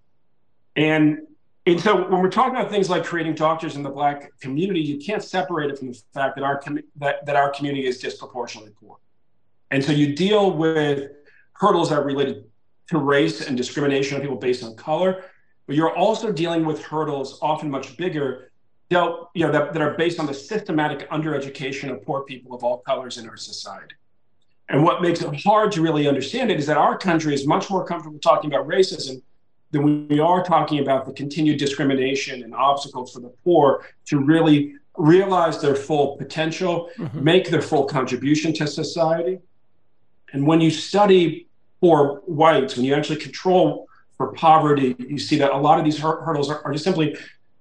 And 0.75 1.19
and 1.65 1.79
so 1.79 2.09
when 2.09 2.21
we're 2.21 2.31
talking 2.31 2.55
about 2.55 2.71
things 2.71 2.89
like 2.89 3.03
creating 3.03 3.35
doctors 3.35 3.75
in 3.75 3.83
the 3.83 3.89
Black 3.89 4.31
community, 4.39 4.79
you 4.79 4.97
can't 4.97 5.23
separate 5.23 5.69
it 5.69 5.77
from 5.77 5.89
the 5.89 6.01
fact 6.13 6.35
that 6.35 6.43
our 6.43 6.57
com- 6.57 6.79
that, 6.95 7.25
that 7.25 7.35
our 7.35 7.51
community 7.51 7.85
is 7.85 7.99
disproportionately 7.99 8.71
poor. 8.79 8.97
And 9.69 9.83
so 9.83 9.91
you 9.91 10.15
deal 10.15 10.51
with 10.51 11.11
hurdles 11.53 11.89
that 11.89 11.99
are 11.99 12.03
related 12.03 12.45
to 12.89 12.97
race 12.97 13.45
and 13.45 13.55
discrimination 13.55 14.17
of 14.17 14.23
people 14.23 14.37
based 14.37 14.63
on 14.63 14.75
color, 14.75 15.23
but 15.67 15.75
you're 15.75 15.95
also 15.95 16.31
dealing 16.31 16.65
with 16.65 16.83
hurdles 16.83 17.37
often 17.41 17.69
much 17.69 17.95
bigger, 17.97 18.51
dealt, 18.89 19.29
you 19.35 19.45
know, 19.45 19.51
that, 19.51 19.73
that 19.73 19.81
are 19.81 19.93
based 19.93 20.19
on 20.19 20.25
the 20.25 20.33
systematic 20.33 21.07
undereducation 21.11 21.91
of 21.91 22.03
poor 22.03 22.23
people 22.23 22.55
of 22.55 22.63
all 22.63 22.79
colors 22.79 23.19
in 23.19 23.29
our 23.29 23.37
society. 23.37 23.93
And 24.69 24.83
what 24.83 25.01
makes 25.01 25.21
it 25.21 25.43
hard 25.43 25.71
to 25.73 25.81
really 25.81 26.07
understand 26.07 26.49
it 26.49 26.59
is 26.59 26.65
that 26.65 26.77
our 26.77 26.97
country 26.97 27.33
is 27.33 27.45
much 27.45 27.69
more 27.69 27.85
comfortable 27.85 28.19
talking 28.19 28.51
about 28.51 28.67
racism 28.67 29.21
than 29.71 30.07
we 30.07 30.19
are 30.19 30.43
talking 30.43 30.79
about 30.79 31.05
the 31.05 31.13
continued 31.13 31.59
discrimination 31.59 32.41
and 32.41 32.55
obstacles 32.55 33.13
for 33.13 33.19
the 33.19 33.29
poor 33.43 33.85
to 34.05 34.19
really 34.19 34.75
realize 34.97 35.61
their 35.61 35.75
full 35.75 36.17
potential, 36.17 36.89
mm-hmm. 36.97 37.23
make 37.23 37.49
their 37.49 37.61
full 37.61 37.85
contribution 37.85 38.51
to 38.53 38.65
society. 38.65 39.39
And 40.33 40.47
when 40.47 40.59
you 40.61 40.71
study 40.71 41.48
for 41.79 42.21
whites, 42.25 42.75
when 42.75 42.85
you 42.85 42.93
actually 42.93 43.17
control 43.17 43.87
for 44.17 44.33
poverty, 44.33 44.95
you 44.99 45.17
see 45.17 45.37
that 45.37 45.51
a 45.51 45.57
lot 45.57 45.79
of 45.79 45.85
these 45.85 45.97
hurdles 45.99 46.49
are, 46.49 46.61
are 46.65 46.73
just 46.73 46.83
simply 46.83 47.17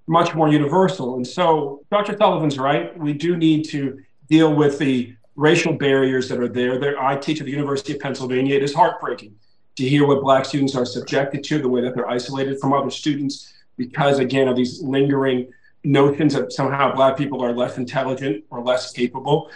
much 0.08 0.34
more 0.34 0.48
universal. 0.48 1.16
And 1.16 1.26
so 1.26 1.82
Dr. 1.90 2.16
Sullivan's 2.16 2.58
right. 2.58 2.98
We 2.98 3.12
do 3.12 3.36
need 3.36 3.64
to 3.68 4.00
deal 4.28 4.52
with 4.52 4.78
the 4.78 5.14
racial 5.36 5.72
barriers 5.72 6.28
that 6.28 6.40
are 6.40 6.48
there. 6.48 6.78
there. 6.78 7.00
I 7.00 7.16
teach 7.16 7.40
at 7.40 7.44
the 7.44 7.52
University 7.52 7.92
of 7.92 8.00
Pennsylvania. 8.00 8.56
It 8.56 8.62
is 8.62 8.74
heartbreaking 8.74 9.34
to 9.76 9.88
hear 9.88 10.04
what 10.06 10.20
Black 10.20 10.44
students 10.44 10.74
are 10.74 10.84
subjected 10.84 11.44
to, 11.44 11.60
the 11.60 11.68
way 11.68 11.80
that 11.82 11.94
they're 11.94 12.08
isolated 12.08 12.58
from 12.58 12.72
other 12.72 12.90
students 12.90 13.52
because, 13.76 14.18
again, 14.18 14.48
of 14.48 14.56
these 14.56 14.82
lingering 14.82 15.52
notions 15.84 16.34
that 16.34 16.52
somehow 16.52 16.92
Black 16.92 17.16
people 17.16 17.40
are 17.44 17.52
less 17.52 17.78
intelligent 17.78 18.44
or 18.50 18.60
less 18.60 18.90
capable. 18.90 19.50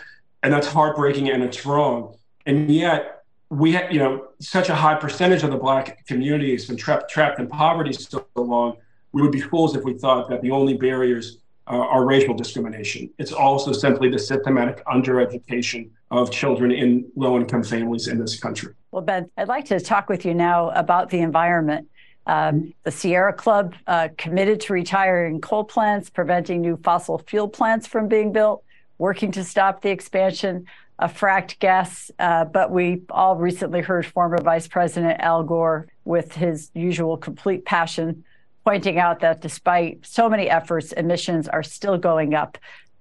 And 0.45 0.53
that's 0.53 0.69
heartbreaking 0.69 1.31
and 1.31 1.43
it's 1.43 1.67
wrong. 1.67 2.15
And 2.47 2.71
yet, 2.71 3.22
we 3.53 3.73
have, 3.73 3.93
you 3.93 3.99
know, 3.99 4.29
such 4.41 4.71
a 4.71 4.75
high 4.75 4.95
percentage 4.95 5.43
of 5.43 5.51
the 5.51 5.59
Black 5.59 6.07
community 6.07 6.53
has 6.53 6.65
been 6.65 6.77
trapped, 6.77 7.11
trapped 7.11 7.39
in 7.39 7.47
poverty 7.47 7.93
so 7.93 8.27
long. 8.35 8.79
We 9.13 9.21
would 9.21 9.31
be 9.31 9.43
fools 9.43 9.77
if 9.77 9.85
we 9.85 9.93
thought 9.93 10.31
that 10.31 10.41
the 10.41 10.51
only 10.51 10.73
barriers 10.75 11.37
are 11.67 12.05
racial 12.05 12.35
discrimination. 12.35 13.11
It's 13.19 13.31
also 13.31 13.73
simply 13.73 14.09
the 14.09 14.19
systematic 14.19 14.83
undereducation 14.87 15.91
of 16.11 16.31
children 16.31 16.73
in 16.73 17.11
low 17.15 17.37
income 17.37 17.63
families 17.63 18.09
in 18.09 18.19
this 18.19 18.41
country. 18.41 18.73
Well, 18.91 19.03
Ben, 19.03 19.31
I'd 19.37 19.49
like 19.49 19.67
to 19.67 19.79
talk 19.79 20.09
with 20.09 20.25
you 20.25 20.35
now 20.35 20.71
about 20.71 21.11
the 21.11 21.21
environment. 21.21 21.89
Um, 22.27 22.73
the 22.85 22.91
Sierra 22.91 23.35
Club 23.35 23.75
uh, 23.87 24.09
committed 24.17 24.61
to 24.63 24.73
retiring 24.73 25.43
coal 25.43 25.65
plants, 25.65 26.09
preventing 26.09 26.63
new 26.63 26.79
fossil 26.79 27.19
fuel 27.19 27.49
plants 27.49 27.87
from 27.87 28.09
being 28.09 28.33
built, 28.33 28.65
working 28.97 29.31
to 29.33 29.45
stop 29.45 29.83
the 29.83 29.91
expansion 29.91 30.67
of 31.03 31.13
fracked 31.13 31.59
gas. 31.59 32.11
Uh, 32.19 32.45
but 32.45 32.71
we 32.71 33.03
all 33.11 33.37
recently 33.37 33.81
heard 33.81 34.07
former 34.07 34.41
Vice 34.41 34.69
President 34.69 35.21
Al 35.21 35.43
Gore, 35.43 35.89
with 36.05 36.33
his 36.33 36.71
usual 36.75 37.17
complete 37.17 37.65
passion, 37.65 38.25
pointing 38.65 38.99
out 38.99 39.21
that 39.21 39.41
despite 39.41 40.07
so 40.07 40.29
many 40.29 40.49
efforts, 40.49 40.93
emissions 40.93 41.49
are 41.49 41.63
still 41.63 41.99
going 41.99 42.35
up. 42.35 42.57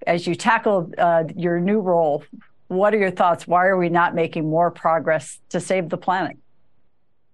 As 0.06 0.26
you 0.26 0.34
tackle 0.34 0.92
uh, 0.98 1.24
your 1.36 1.60
new 1.60 1.80
role, 1.80 2.24
what 2.66 2.92
are 2.92 2.98
your 2.98 3.10
thoughts? 3.10 3.46
Why 3.46 3.66
are 3.66 3.78
we 3.78 3.88
not 3.88 4.14
making 4.14 4.50
more 4.50 4.70
progress 4.70 5.38
to 5.50 5.60
save 5.60 5.88
the 5.88 5.96
planet? 5.96 6.36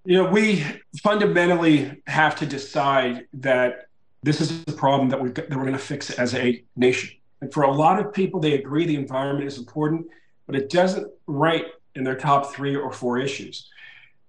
You 0.05 0.23
know, 0.23 0.31
we 0.31 0.65
fundamentally 1.03 2.03
have 2.07 2.37
to 2.37 2.47
decide 2.47 3.27
that 3.35 3.89
this 4.23 4.41
is 4.41 4.65
a 4.67 4.73
problem 4.73 5.09
that, 5.11 5.21
we 5.21 5.31
that 5.31 5.51
we're 5.51 5.63
going 5.63 5.73
to 5.73 5.79
fix 5.79 6.11
as 6.11 6.35
a 6.35 6.63
nation. 6.77 7.11
And 7.41 7.53
for 7.53 7.63
a 7.63 7.73
lot 7.73 8.01
of 8.01 8.13
people, 8.13 8.41
they 8.41 8.55
agree 8.55 8.85
the 8.85 8.97
environment 8.97 9.47
is 9.47 9.59
important, 9.59 10.07
but 10.49 10.57
it 10.57 10.71
doesn't 10.71 11.07
rank 11.27 11.67
in 11.95 12.03
their 12.03 12.17
top 12.17 12.53
three 12.53 12.75
or 12.75 12.91
four 12.91 13.19
issues. 13.19 13.69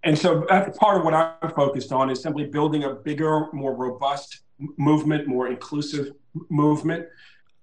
And 0.03 0.17
so 0.17 0.45
that's 0.49 0.77
part 0.77 0.97
of 0.97 1.05
what 1.05 1.13
I'm 1.13 1.51
focused 1.55 1.91
on 1.91 2.09
is 2.09 2.21
simply 2.21 2.45
building 2.45 2.83
a 2.83 2.93
bigger, 2.93 3.47
more 3.53 3.73
robust 3.73 4.41
movement, 4.77 5.27
more 5.27 5.47
inclusive 5.47 6.11
movement, 6.49 7.07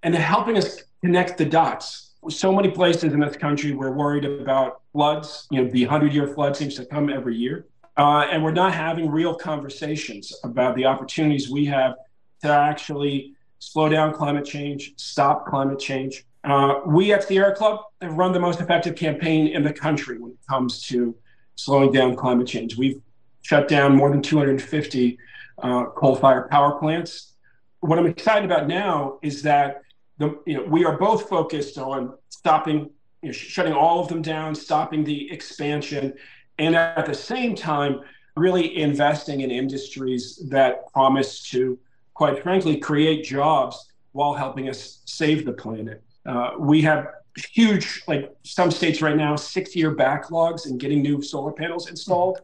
and 0.03 0.15
helping 0.15 0.57
us 0.57 0.83
connect 1.05 1.37
the 1.37 1.45
dots. 1.45 2.15
So 2.31 2.51
many 2.51 2.71
places 2.71 3.13
in 3.13 3.21
this 3.21 3.37
country 3.37 3.73
we're 3.73 3.93
worried 3.93 4.25
about 4.25 4.81
floods. 4.93 5.47
You 5.51 5.63
know, 5.63 5.71
the 5.71 5.85
100 5.85 6.15
year 6.15 6.27
flood 6.29 6.57
seems 6.57 6.77
to 6.77 6.87
come 6.87 7.11
every 7.11 7.37
year. 7.37 7.67
Uh, 7.99 8.27
and 8.31 8.43
we're 8.43 8.53
not 8.53 8.75
having 8.75 9.11
real 9.11 9.35
conversations 9.35 10.35
about 10.45 10.77
the 10.77 10.87
opportunities 10.87 11.51
we 11.51 11.67
have 11.67 11.95
to 12.43 12.49
actually 12.49 13.35
slow 13.59 13.89
down 13.89 14.13
climate 14.13 14.45
change, 14.45 14.93
stop 14.97 15.47
climate 15.47 15.79
change. 15.79 16.25
Uh, 16.47 16.81
we 16.87 17.13
at 17.13 17.25
Sierra 17.25 17.55
Club 17.55 17.81
have 18.01 18.17
run 18.17 18.33
the 18.33 18.39
most 18.39 18.61
effective 18.61 18.95
campaign 18.95 19.49
in 19.49 19.65
the 19.65 19.73
country 19.73 20.19
when 20.19 20.31
it 20.31 20.39
comes 20.49 20.81
to 20.85 21.15
slowing 21.57 21.91
down 21.91 22.15
climate 22.15 22.47
change. 22.47 22.77
We've 22.77 23.01
shut 23.43 23.67
down 23.67 23.97
more 23.97 24.11
than 24.11 24.23
250 24.23 25.19
uh, 25.63 25.87
coal-fired 25.87 26.49
power 26.49 26.79
plants. 26.79 27.33
What 27.81 27.99
I'm 27.99 28.07
excited 28.07 28.45
about 28.45 28.69
now 28.69 29.19
is 29.23 29.43
that 29.43 29.83
the, 30.19 30.39
you 30.47 30.57
know, 30.57 30.63
we 30.63 30.85
are 30.85 30.97
both 30.97 31.29
focused 31.29 31.79
on 31.79 32.15
stopping, 32.29 32.91
you 33.23 33.31
know, 33.31 33.33
shutting 33.33 33.73
all 33.73 33.99
of 33.99 34.07
them 34.07 34.23
down, 34.23 34.55
stopping 34.55 35.03
the 35.03 35.31
expansion, 35.33 36.15
and 36.59 36.77
at 36.77 37.07
the 37.07 37.15
same 37.15 37.57
time, 37.57 38.01
really 38.37 38.79
investing 38.79 39.41
in 39.41 39.51
industries 39.51 40.41
that 40.49 40.93
promise 40.93 41.43
to, 41.51 41.77
quite 42.15 42.41
frankly, 42.41 42.77
create 42.77 43.25
jobs 43.25 43.93
while 44.13 44.33
helping 44.33 44.69
us 44.69 45.01
save 45.07 45.45
the 45.45 45.53
planet. 45.53 46.03
Uh, 46.27 46.53
we 46.59 46.83
have 46.83 47.09
huge, 47.37 48.03
like 48.09 48.35
some 48.43 48.71
states 48.71 49.03
right 49.03 49.17
now, 49.17 49.37
six 49.37 49.77
year 49.77 49.95
backlogs 49.95 50.67
in 50.67 50.79
getting 50.79 51.03
new 51.03 51.23
solar 51.23 51.53
panels 51.53 51.89
installed, 51.89 52.41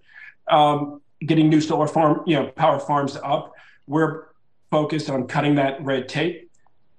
um, 0.49 1.01
getting 1.27 1.49
new 1.49 1.61
solar 1.61 1.87
farm, 1.87 2.23
you 2.27 2.37
know, 2.37 2.49
power 2.49 2.79
farms 2.79 3.17
up. 3.23 3.53
We're 3.87 4.27
focused 4.71 5.11
on 5.11 5.27
cutting 5.27 5.55
that 5.57 5.83
red 5.85 6.09
tape. 6.09 6.51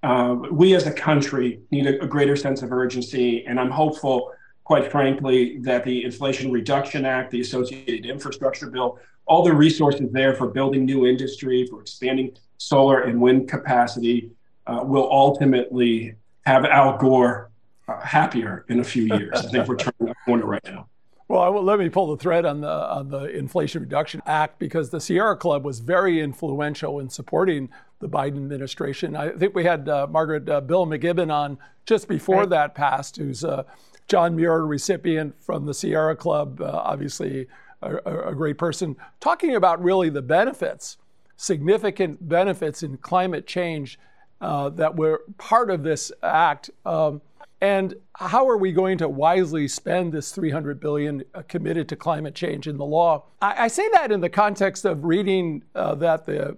Uh, 0.02 0.36
we 0.52 0.76
as 0.76 0.86
a 0.86 0.92
country 0.92 1.62
need 1.72 1.88
a, 1.88 2.04
a, 2.04 2.08
greater 2.08 2.36
sense 2.36 2.62
of 2.62 2.74
urgency, 2.74 3.46
and 3.46 3.58
I'm 3.58 3.72
hopeful, 3.72 4.34
quite 4.66 4.92
frankly, 4.92 5.60
that 5.60 5.86
the 5.86 6.04
Inflation 6.04 6.52
Reduction 6.52 7.06
Act, 7.06 7.32
the 7.32 7.40
associated 7.40 8.06
infrastructure 8.06 8.70
bill, 8.70 9.00
all 9.26 9.44
the 9.44 9.54
resources 9.54 10.12
there 10.12 10.34
for 10.34 10.48
building 10.48 10.86
new 10.86 11.06
industry, 11.06 11.66
for 11.68 11.80
expanding 11.80 12.36
solar 12.58 13.04
and 13.04 13.22
wind 13.22 13.48
capacity, 13.48 14.30
uh, 14.68 14.82
will 14.84 15.10
ultimately 15.10 16.16
have 16.46 16.66
Al 16.66 16.98
Gore 16.98 17.52
uh, 17.88 18.00
happier 18.02 18.66
in 18.70 18.80
a 18.80 18.84
few 18.84 19.04
years. 19.04 19.32
I 19.34 19.42
think 19.50 19.68
we're 19.68 19.78
turning 19.78 20.10
a 20.10 20.16
corner 20.26 20.46
right 20.46 20.64
now. 20.64 20.88
Well, 21.30 21.64
let 21.64 21.80
me 21.80 21.90
pull 21.90 22.16
the 22.16 22.22
thread 22.22 22.46
on 22.46 22.62
the 22.62 22.70
on 22.70 23.10
the 23.10 23.24
Inflation 23.26 23.82
Reduction 23.82 24.22
Act 24.26 24.60
because 24.60 24.90
the 24.90 25.00
Sierra 25.00 25.36
Club 25.36 25.64
was 25.64 25.80
very 25.80 26.20
influential 26.20 27.00
in 27.00 27.10
supporting 27.10 27.70
the 28.00 28.10
Biden 28.10 28.38
administration. 28.38 29.16
I 29.16 29.30
think 29.30 29.56
we 29.56 29.64
had 29.64 29.88
uh, 29.88 30.08
Margaret 30.10 30.48
uh, 30.48 30.62
Bill 30.62 30.86
McKibben 30.86 31.34
on 31.34 31.58
just 31.86 32.08
before 32.08 32.42
right. 32.42 32.50
that 32.50 32.76
passed, 32.76 33.18
who's 33.18 33.44
a 33.44 33.66
John 34.08 34.36
Muir 34.36 34.66
recipient 34.66 35.42
from 35.42 35.66
the 35.66 35.74
Sierra 35.74 36.16
Club, 36.16 36.62
uh, 36.62 36.66
obviously 36.66 37.48
a, 37.82 37.96
a, 38.30 38.36
great 38.36 38.58
person, 38.58 38.96
talking 39.20 39.56
about 39.56 39.84
really 39.84 40.10
the 40.10 40.22
benefits, 40.22 40.98
significant 41.38 42.28
benefits 42.28 42.84
in 42.84 42.98
climate 42.98 43.48
change 43.48 43.98
uh, 44.44 44.68
that 44.68 44.96
were 44.98 45.24
part 45.38 45.70
of 45.70 45.84
this 45.84 46.12
act. 46.22 46.70
Um, 46.86 47.22
and 47.62 47.96
how 48.16 48.50
are 48.50 48.58
we 48.58 48.74
going 48.74 48.98
to 48.98 49.08
wisely 49.08 49.70
spend 49.70 50.12
this 50.12 50.34
300 50.34 50.82
billion 50.82 51.24
uh, 51.34 51.44
committed 51.48 51.88
to 51.90 51.96
climate 51.96 52.36
change 52.36 52.68
in 52.68 52.78
the 52.78 52.84
law? 52.84 53.24
I, 53.42 53.64
I 53.64 53.68
say 53.70 53.88
that 53.94 54.12
in 54.12 54.20
the 54.20 54.30
context 54.30 54.84
of 54.84 55.06
reading 55.06 55.64
uh, 55.74 55.96
that 55.96 56.26
the 56.26 56.58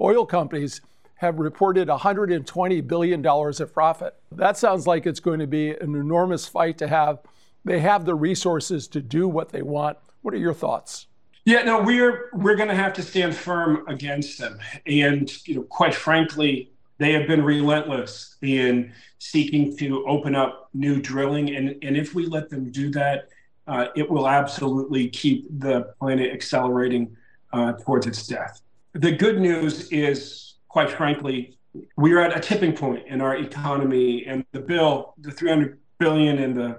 oil 0.00 0.24
companies 0.24 0.80
have 1.16 1.38
reported 1.38 1.88
120 1.88 2.80
billion 2.80 3.20
dollars 3.20 3.60
of 3.60 3.72
profit. 3.74 4.14
That 4.32 4.56
sounds 4.56 4.86
like 4.86 5.04
it's 5.04 5.20
going 5.20 5.40
to 5.40 5.46
be 5.46 5.72
an 5.72 5.94
enormous 5.94 6.48
fight 6.48 6.78
to 6.78 6.88
have. 6.88 7.18
They 7.66 7.80
have 7.80 8.06
the 8.06 8.14
resources 8.14 8.88
to 8.88 9.02
do 9.02 9.28
what 9.28 9.50
they 9.50 9.62
want. 9.62 9.98
What 10.22 10.32
are 10.32 10.38
your 10.38 10.54
thoughts? 10.54 11.06
Yeah, 11.44 11.62
no, 11.62 11.82
we're 11.82 12.30
we're 12.32 12.56
going 12.56 12.70
to 12.70 12.74
have 12.74 12.94
to 12.94 13.02
stand 13.02 13.36
firm 13.36 13.86
against 13.86 14.38
them, 14.38 14.58
and 14.86 15.30
you 15.46 15.54
know, 15.56 15.62
quite 15.62 15.94
frankly, 15.94 16.72
they 16.98 17.12
have 17.12 17.26
been 17.26 17.44
relentless 17.44 18.36
in 18.42 18.92
seeking 19.18 19.76
to 19.76 20.06
open 20.06 20.34
up 20.34 20.70
new 20.72 21.00
drilling. 21.00 21.54
And, 21.54 21.76
and 21.82 21.96
if 21.96 22.14
we 22.14 22.26
let 22.26 22.48
them 22.48 22.70
do 22.70 22.90
that, 22.90 23.28
uh, 23.66 23.88
it 23.96 24.08
will 24.08 24.28
absolutely 24.28 25.08
keep 25.08 25.46
the 25.58 25.92
planet 25.98 26.32
accelerating 26.32 27.16
uh, 27.52 27.72
towards 27.72 28.06
its 28.06 28.26
death. 28.26 28.60
The 28.92 29.12
good 29.12 29.40
news 29.40 29.90
is, 29.90 30.54
quite 30.68 30.90
frankly, 30.90 31.58
we 31.96 32.12
are 32.12 32.20
at 32.20 32.36
a 32.36 32.40
tipping 32.40 32.72
point 32.72 33.06
in 33.06 33.20
our 33.20 33.36
economy, 33.36 34.24
and 34.26 34.44
the 34.52 34.60
bill, 34.60 35.14
the 35.18 35.30
300 35.30 35.78
billion 35.98 36.38
in 36.38 36.54
the 36.54 36.78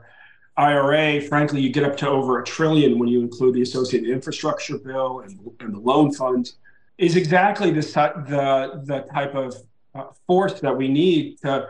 IRA, 0.55 1.21
frankly, 1.21 1.61
you 1.61 1.69
get 1.69 1.83
up 1.83 1.95
to 1.97 2.09
over 2.09 2.41
a 2.41 2.43
trillion 2.43 2.97
when 2.97 3.07
you 3.07 3.21
include 3.21 3.53
the 3.53 3.61
associated 3.61 4.09
infrastructure 4.09 4.77
bill 4.77 5.19
and, 5.19 5.39
and 5.59 5.75
the 5.75 5.79
loan 5.79 6.11
funds, 6.11 6.57
is 6.97 7.15
exactly 7.15 7.69
this, 7.69 7.93
the, 7.93 8.81
the 8.85 9.01
type 9.13 9.35
of 9.35 9.55
force 10.25 10.59
that 10.61 10.75
we 10.75 10.87
need 10.87 11.39
to, 11.39 11.67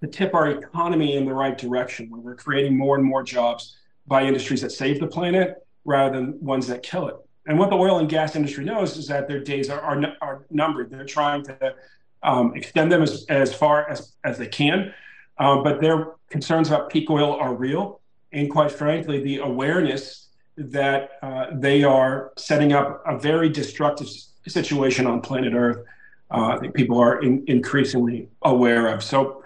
to 0.00 0.06
tip 0.06 0.34
our 0.34 0.48
economy 0.50 1.16
in 1.16 1.24
the 1.24 1.34
right 1.34 1.56
direction, 1.56 2.10
where 2.10 2.20
we're 2.20 2.34
creating 2.34 2.76
more 2.76 2.96
and 2.96 3.04
more 3.04 3.22
jobs 3.22 3.76
by 4.06 4.24
industries 4.24 4.60
that 4.60 4.72
save 4.72 5.00
the 5.00 5.06
planet 5.06 5.66
rather 5.84 6.16
than 6.16 6.38
ones 6.44 6.66
that 6.66 6.82
kill 6.82 7.08
it. 7.08 7.16
And 7.46 7.58
what 7.58 7.70
the 7.70 7.76
oil 7.76 7.98
and 7.98 8.08
gas 8.08 8.36
industry 8.36 8.64
knows 8.64 8.96
is 8.96 9.06
that 9.08 9.28
their 9.28 9.40
days 9.40 9.68
are, 9.68 9.80
are, 9.80 10.02
are 10.20 10.46
numbered. 10.50 10.90
They're 10.90 11.04
trying 11.04 11.44
to 11.44 11.74
um, 12.22 12.54
extend 12.56 12.90
them 12.90 13.02
as, 13.02 13.26
as 13.28 13.54
far 13.54 13.88
as, 13.88 14.14
as 14.24 14.38
they 14.38 14.46
can. 14.46 14.94
Um, 15.38 15.62
but 15.62 15.80
their 15.80 16.12
concerns 16.30 16.68
about 16.68 16.90
peak 16.90 17.10
oil 17.10 17.34
are 17.34 17.54
real. 17.54 18.00
And 18.32 18.50
quite 18.50 18.72
frankly, 18.72 19.22
the 19.22 19.38
awareness 19.38 20.28
that 20.56 21.10
uh, 21.22 21.46
they 21.52 21.84
are 21.84 22.32
setting 22.36 22.72
up 22.72 23.02
a 23.06 23.18
very 23.18 23.48
destructive 23.48 24.08
situation 24.46 25.06
on 25.06 25.20
planet 25.20 25.52
Earth 25.54 25.84
uh, 26.34 26.48
I 26.54 26.58
think 26.58 26.74
people 26.74 26.98
are 26.98 27.22
in, 27.22 27.44
increasingly 27.46 28.28
aware 28.42 28.88
of. 28.88 29.02
So, 29.02 29.44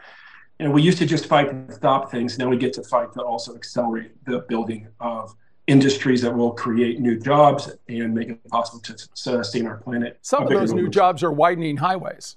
you 0.59 0.67
know, 0.67 0.73
we 0.73 0.83
used 0.83 0.99
to 0.99 1.07
just 1.07 1.27
fight 1.27 1.69
to 1.69 1.75
stop 1.75 2.11
things. 2.11 2.39
Now 2.39 2.49
we 2.49 2.57
get 2.57 2.73
to 2.75 2.83
fight 2.83 3.13
to 3.13 3.23
also 3.23 3.55
accelerate 3.55 4.13
the 4.25 4.41
building 4.49 4.89
of 5.01 5.35
industries 5.67 6.23
that 6.23 6.35
will 6.35 6.53
create 6.53 6.99
new 6.99 7.19
jobs 7.19 7.71
and 7.89 8.15
make 8.15 8.29
it 8.31 8.49
possible 8.49 8.81
to 8.81 8.97
sustain 9.15 9.67
our 9.67 9.77
planet. 9.77 10.19
Some 10.23 10.45
of 10.45 10.49
those 10.49 10.73
new 10.73 10.89
jobs 10.89 11.23
are 11.23 11.31
widening 11.31 11.77
highways, 11.77 12.37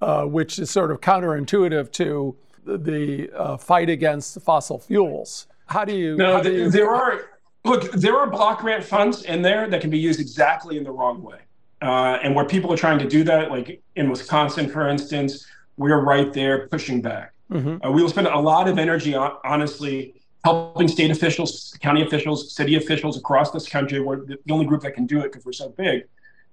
uh, 0.00 0.24
which 0.24 0.58
is 0.58 0.70
sort 0.70 0.90
of 0.92 1.00
counterintuitive 1.00 1.90
to 1.92 2.36
the 2.64 3.30
uh, 3.34 3.56
fight 3.56 3.90
against 3.90 4.40
fossil 4.42 4.78
fuels. 4.78 5.48
How 5.66 5.84
do 5.84 5.94
you? 5.94 6.16
No, 6.16 6.42
do 6.42 6.52
you... 6.52 6.70
there 6.70 6.90
are 6.90 7.30
look. 7.64 7.90
There 7.92 8.16
are 8.16 8.28
block 8.28 8.60
grant 8.60 8.84
funds 8.84 9.24
in 9.24 9.42
there 9.42 9.68
that 9.68 9.80
can 9.80 9.90
be 9.90 9.98
used 9.98 10.20
exactly 10.20 10.78
in 10.78 10.84
the 10.84 10.92
wrong 10.92 11.22
way, 11.22 11.38
uh, 11.82 12.18
and 12.22 12.34
where 12.34 12.44
people 12.44 12.72
are 12.72 12.76
trying 12.76 12.98
to 12.98 13.08
do 13.08 13.24
that, 13.24 13.50
like 13.50 13.82
in 13.96 14.10
Wisconsin, 14.10 14.68
for 14.68 14.88
instance, 14.88 15.46
we're 15.76 16.00
right 16.00 16.32
there 16.32 16.68
pushing 16.68 17.00
back. 17.00 17.32
Mm-hmm. 17.50 17.84
Uh, 17.84 17.90
we 17.90 18.02
will 18.02 18.10
spend 18.10 18.26
a 18.26 18.38
lot 18.38 18.68
of 18.68 18.78
energy, 18.78 19.14
honestly, 19.14 20.14
helping 20.44 20.88
state 20.88 21.10
officials, 21.10 21.76
county 21.80 22.02
officials, 22.02 22.54
city 22.54 22.76
officials 22.76 23.16
across 23.16 23.50
this 23.50 23.68
country. 23.68 24.00
We're 24.00 24.24
the 24.24 24.38
only 24.50 24.66
group 24.66 24.82
that 24.82 24.94
can 24.94 25.06
do 25.06 25.20
it 25.20 25.24
because 25.24 25.44
we're 25.44 25.52
so 25.52 25.70
big, 25.70 26.04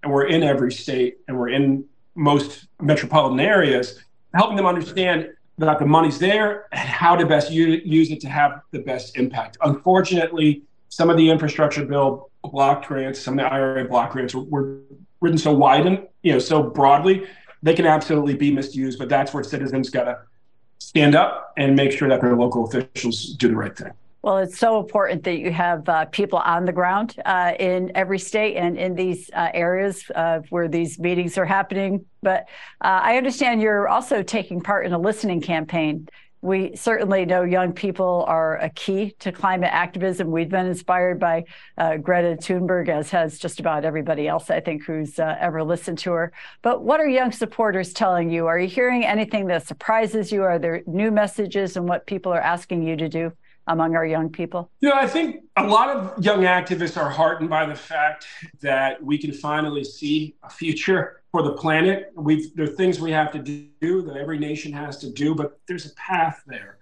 and 0.03 0.11
we're 0.11 0.27
in 0.27 0.43
every 0.43 0.71
state, 0.71 1.17
and 1.27 1.37
we're 1.37 1.49
in 1.49 1.85
most 2.15 2.67
metropolitan 2.81 3.39
areas, 3.39 3.99
helping 4.33 4.55
them 4.57 4.65
understand 4.65 5.29
that 5.59 5.79
the 5.79 5.85
money's 5.85 6.19
there 6.19 6.67
and 6.71 6.87
how 6.87 7.15
to 7.15 7.25
best 7.25 7.51
use, 7.51 7.81
use 7.83 8.11
it 8.11 8.21
to 8.21 8.29
have 8.29 8.61
the 8.71 8.79
best 8.79 9.17
impact. 9.17 9.57
Unfortunately, 9.61 10.63
some 10.89 11.09
of 11.09 11.17
the 11.17 11.29
infrastructure 11.29 11.85
bill 11.85 12.29
block 12.43 12.87
grants, 12.87 13.19
some 13.19 13.37
of 13.37 13.45
the 13.45 13.51
IRA 13.51 13.85
block 13.85 14.11
grants 14.11 14.33
were, 14.33 14.43
were 14.43 14.79
written 15.21 15.37
so 15.37 15.53
wide 15.53 15.85
and 15.85 16.07
you 16.23 16.33
know 16.33 16.39
so 16.39 16.63
broadly, 16.63 17.27
they 17.63 17.73
can 17.73 17.85
absolutely 17.85 18.35
be 18.35 18.51
misused. 18.51 18.99
But 18.99 19.09
that's 19.09 19.33
where 19.33 19.43
citizens 19.43 19.89
got 19.89 20.05
to 20.05 20.19
stand 20.79 21.15
up 21.15 21.53
and 21.57 21.75
make 21.75 21.91
sure 21.91 22.07
that 22.09 22.21
their 22.21 22.35
local 22.35 22.65
officials 22.65 23.33
do 23.35 23.47
the 23.47 23.55
right 23.55 23.75
thing. 23.75 23.91
Well, 24.23 24.39
it's 24.39 24.57
so 24.57 24.79
important 24.79 25.23
that 25.23 25.37
you 25.37 25.51
have 25.51 25.87
uh, 25.87 26.05
people 26.05 26.39
on 26.39 26.65
the 26.65 26.73
ground 26.73 27.15
uh, 27.25 27.53
in 27.59 27.91
every 27.95 28.19
state 28.19 28.57
and 28.57 28.77
in 28.77 28.95
these 28.95 29.29
uh, 29.33 29.49
areas 29.53 30.03
uh, 30.15 30.41
where 30.49 30.67
these 30.67 30.99
meetings 30.99 31.37
are 31.37 31.45
happening. 31.45 32.03
But 32.21 32.41
uh, 32.81 32.99
I 33.03 33.17
understand 33.17 33.61
you're 33.61 33.87
also 33.87 34.23
taking 34.23 34.59
part 34.59 34.85
in 34.85 34.91
a 34.91 34.99
listening 34.99 35.39
campaign. 35.39 36.09
We 36.47 36.77
certainly 36.77 37.25
know 37.25 37.43
young 37.43 37.73
people 37.73 38.23
are 38.25 38.55
a 38.59 38.69
key 38.69 39.13
to 39.19 39.33
climate 39.33 39.69
activism. 39.73 40.31
We've 40.31 40.47
been 40.47 40.65
inspired 40.65 41.19
by 41.19 41.43
uh, 41.77 41.97
Greta 41.97 42.37
Thunberg, 42.37 42.87
as 42.87 43.09
has 43.09 43.37
just 43.37 43.59
about 43.59 43.83
everybody 43.83 44.29
else, 44.29 44.49
I 44.49 44.61
think, 44.61 44.85
who's 44.85 45.19
ever 45.19 45.61
listened 45.61 45.97
to 45.99 46.13
her. 46.13 46.31
But 46.61 46.83
what 46.83 47.01
are 47.01 47.07
young 47.07 47.33
supporters 47.33 47.91
telling 47.91 48.29
you? 48.29 48.47
Are 48.47 48.57
you 48.57 48.69
hearing 48.69 49.03
anything 49.03 49.47
that 49.47 49.67
surprises 49.67 50.31
you? 50.31 50.43
Are 50.43 50.57
there 50.57 50.83
new 50.87 51.11
messages 51.11 51.75
and 51.75 51.85
what 51.85 52.07
people 52.07 52.31
are 52.31 52.39
asking 52.39 52.83
you 52.83 52.95
to 52.95 53.09
do? 53.09 53.33
among 53.69 53.97
our 53.97 54.05
young 54.05 54.29
people? 54.29 54.71
Yeah, 54.79 54.93
I 54.93 55.07
think 55.07 55.43
a 55.57 55.67
lot 55.67 55.89
of 55.89 56.23
young 56.23 56.43
activists 56.43 56.95
are 56.95 57.09
heartened 57.09 57.49
by 57.49 57.65
the 57.65 57.75
fact 57.75 58.25
that 58.61 59.03
we 59.03 59.17
can 59.17 59.33
finally 59.33 59.83
see 59.83 60.35
a 60.41 60.49
future 60.49 61.21
for 61.37 61.43
the 61.43 61.53
planet. 61.53 62.11
We've 62.15 62.51
there 62.55 62.65
are 62.65 62.67
things 62.69 62.99
we 62.99 63.11
have 63.11 63.31
to 63.33 63.39
do 63.39 64.01
that 64.01 64.17
every 64.17 64.39
nation 64.39 64.73
has 64.73 64.97
to 64.99 65.11
do, 65.11 65.35
but 65.35 65.59
there's 65.67 65.85
a 65.85 65.93
path 65.93 66.41
there. 66.47 66.79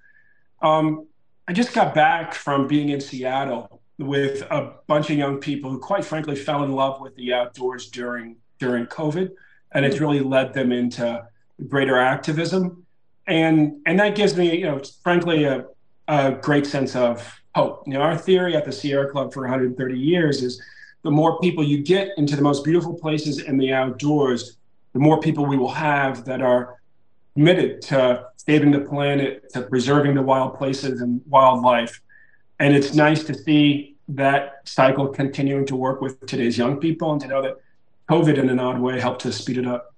Um, 0.62 1.08
I 1.46 1.52
just 1.52 1.74
got 1.74 1.94
back 1.94 2.34
from 2.34 2.66
being 2.66 2.88
in 2.88 3.02
Seattle 3.02 3.82
with 3.98 4.44
a 4.44 4.76
bunch 4.88 5.10
of 5.10 5.18
young 5.18 5.40
people 5.40 5.70
who, 5.70 5.80
quite 5.80 6.06
frankly, 6.06 6.38
fell 6.38 6.64
in 6.64 6.72
love 6.72 7.02
with 7.02 7.14
the 7.16 7.34
outdoors 7.34 7.90
during 7.90 8.38
during 8.58 8.86
COVID, 8.86 9.32
and 9.74 9.86
it's 9.86 10.00
really 10.00 10.22
led 10.22 10.54
them 10.54 10.72
into 10.72 11.28
greater 11.68 12.00
activism. 12.00 12.86
And 13.28 13.82
and 13.86 14.00
that 14.00 14.16
gives 14.16 14.38
me, 14.38 14.58
you 14.60 14.68
know, 14.68 14.82
frankly, 15.04 15.44
a 15.44 15.66
a 16.08 16.32
great 16.32 16.66
sense 16.66 16.96
of 16.96 17.42
hope. 17.56 17.84
You 17.86 17.96
know, 17.96 18.02
our 18.02 18.18
theory 18.18 18.56
at 18.56 18.64
the 18.64 18.72
Sierra 18.72 19.12
Club 19.12 19.34
for 19.34 19.42
130 19.42 20.00
years 20.00 20.42
is 20.42 20.62
the 21.06 21.12
more 21.12 21.40
people 21.40 21.64
you 21.64 21.84
get 21.84 22.10
into 22.18 22.36
the 22.36 22.42
most 22.42 22.64
beautiful 22.64 22.96
places 22.96 23.40
in 23.40 23.58
the 23.60 23.72
outdoors, 23.72 24.58
the 24.94 25.00
more 25.00 25.20
people 25.20 25.46
we 25.46 25.56
will 25.56 25.72
have 25.72 26.26
that 26.26 26.42
are 26.42 26.82
committed 27.36 27.80
to 27.84 28.26
saving 28.38 28.72
the 28.72 28.80
planet, 28.80 29.48
to 29.54 29.62
preserving 29.62 30.16
the 30.16 30.22
wild 30.24 30.58
places 30.58 31.02
and 31.02 31.22
wildlife. 31.30 32.02
And 32.60 32.76
it's 32.76 32.96
nice 32.96 33.24
to 33.26 33.36
see 33.36 33.98
that 34.08 34.62
cycle 34.64 35.08
continuing 35.08 35.68
to 35.68 35.76
work 35.76 36.02
with 36.02 36.26
today's 36.26 36.58
young 36.58 36.78
people 36.78 37.12
and 37.12 37.22
to 37.22 37.28
know 37.28 37.42
that 37.44 37.58
COVID 38.10 38.40
in 38.40 38.50
an 38.50 38.60
odd 38.60 38.80
way 38.80 39.00
helped 39.00 39.22
to 39.22 39.32
speed 39.32 39.60
it 39.60 39.68
up. 39.68 39.94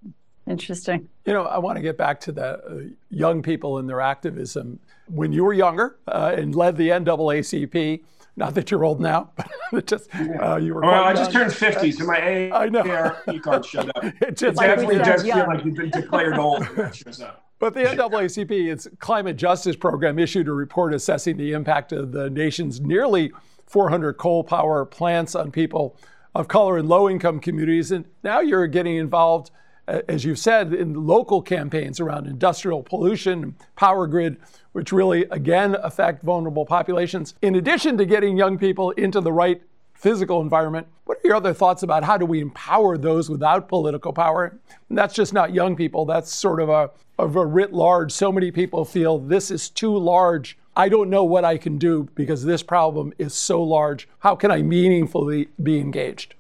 Interesting. 0.46 1.08
You 1.26 1.32
know, 1.32 1.44
I 1.44 1.58
want 1.58 1.78
to 1.78 1.82
get 1.82 1.98
back 1.98 2.20
to 2.22 2.34
the 2.34 2.46
uh, 2.46 2.80
young 3.10 3.42
people 3.42 3.78
and 3.78 3.88
their 3.88 4.02
activism. 4.02 4.80
When 5.08 5.32
you 5.32 5.46
were 5.46 5.54
younger 5.54 6.00
uh, 6.06 6.36
and 6.38 6.54
led 6.54 6.76
the 6.76 6.90
NAACP, 6.90 8.02
not 8.38 8.54
that 8.54 8.70
you're 8.70 8.86
old 8.86 9.02
now, 9.02 9.32
but 9.72 9.88
just 9.88 10.10
uh, 10.16 10.58
you 10.58 10.76
were. 10.76 10.82
Well, 10.82 11.04
I 11.04 11.14
just 11.14 11.32
turned 11.32 11.52
50, 11.52 11.92
so 11.92 12.06
my 12.06 12.18
A 12.20 12.52
I 12.54 12.70
know. 12.70 13.16
Card 13.42 13.66
showed 13.66 13.90
up. 13.96 14.04
it 14.22 14.38
just 14.38 14.58
like 14.58 14.68
definitely 14.68 15.00
does 15.00 15.24
feel 15.24 15.48
like 15.48 15.66
you've 15.66 15.76
been 15.76 15.90
declared 15.90 16.38
old 16.38 16.66
when 16.68 16.76
that 16.78 16.96
shows 16.96 17.20
up. 17.20 17.44
But 17.60 17.74
the 17.74 17.82
NAACP, 17.82 18.72
its 18.72 18.88
climate 19.00 19.36
justice 19.36 19.76
program, 19.76 20.20
issued 20.20 20.48
a 20.48 20.52
report 20.52 20.94
assessing 20.94 21.38
the 21.38 21.54
impact 21.54 21.92
of 21.92 22.12
the 22.12 22.30
nation's 22.30 22.80
nearly 22.80 23.32
400 23.66 24.14
coal 24.14 24.44
power 24.44 24.86
plants 24.86 25.34
on 25.34 25.52
people 25.52 25.98
of 26.36 26.48
color 26.48 26.78
in 26.78 26.88
low 26.88 27.10
income 27.10 27.40
communities. 27.40 27.92
And 27.92 28.06
now 28.24 28.42
you're 28.42 28.68
getting 28.68 28.96
involved 28.98 29.50
as 29.88 30.26
you've 30.26 30.40
said, 30.40 30.74
in 30.74 31.08
local 31.08 31.42
campaigns 31.42 32.00
around 32.00 32.28
industrial 32.28 32.84
pollution, 32.84 33.56
power 33.76 34.08
grid, 34.08 34.38
which 34.74 34.92
really 34.92 35.24
again 35.32 35.76
affect 35.82 36.24
vulnerable 36.24 36.66
populations. 36.66 37.34
In 37.42 37.56
addition 37.56 37.98
to 37.98 38.06
getting 38.06 38.38
young 38.38 38.58
people 38.58 38.92
into 38.92 39.22
the 39.22 39.32
right 39.32 39.62
physical 39.94 40.42
environment, 40.42 40.88
what 41.06 41.18
are 41.18 41.28
your 41.28 41.36
other 41.36 41.54
thoughts 41.54 41.84
about 41.84 42.04
how 42.04 42.18
do 42.18 42.26
we 42.26 42.42
empower 42.42 42.98
those 42.98 43.30
without 43.30 43.68
political 43.68 44.14
power? 44.14 44.60
And 44.90 44.98
that's 44.98 45.16
just 45.16 45.34
not 45.34 45.54
young 45.54 45.76
people, 45.76 46.06
that's 46.06 46.34
sort 46.34 46.60
of 46.60 46.70
a, 46.70 46.92
of 47.18 47.36
a 47.36 47.46
writ 47.46 47.74
large. 47.74 48.12
So 48.12 48.32
many 48.32 48.52
people 48.52 48.86
feel 48.86 49.18
this 49.18 49.50
is 49.50 49.70
too 49.70 49.98
large. 49.98 50.58
I 50.76 50.90
don't 50.90 51.10
know 51.10 51.24
what 51.24 51.44
I 51.44 51.58
can 51.58 51.80
do 51.80 52.08
because 52.14 52.44
this 52.44 52.62
problem 52.62 53.14
is 53.18 53.34
so 53.34 53.64
large. 53.64 54.08
How 54.20 54.36
can 54.36 54.52
I 54.52 54.62
meaningfully 54.62 55.48
be 55.64 55.80
engaged? 55.80 56.36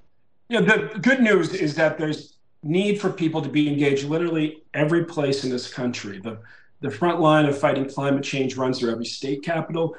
Yeah, 0.49 0.61
the 0.61 0.99
good 1.01 1.21
news 1.21 1.53
is 1.53 1.75
that 1.75 1.97
there's 1.97 2.36
need 2.63 2.99
for 2.99 3.11
people 3.11 3.41
to 3.41 3.49
be 3.49 3.67
engaged 3.67 4.05
literally 4.05 4.63
every 4.73 5.05
place 5.05 5.43
in 5.43 5.49
this 5.49 5.71
country. 5.71 6.19
The, 6.19 6.39
the 6.81 6.91
front 6.91 7.19
line 7.19 7.45
of 7.45 7.57
fighting 7.57 7.89
climate 7.89 8.23
change 8.23 8.57
runs 8.57 8.79
through 8.79 8.91
every 8.91 9.05
state 9.05 9.43
capital, 9.43 9.95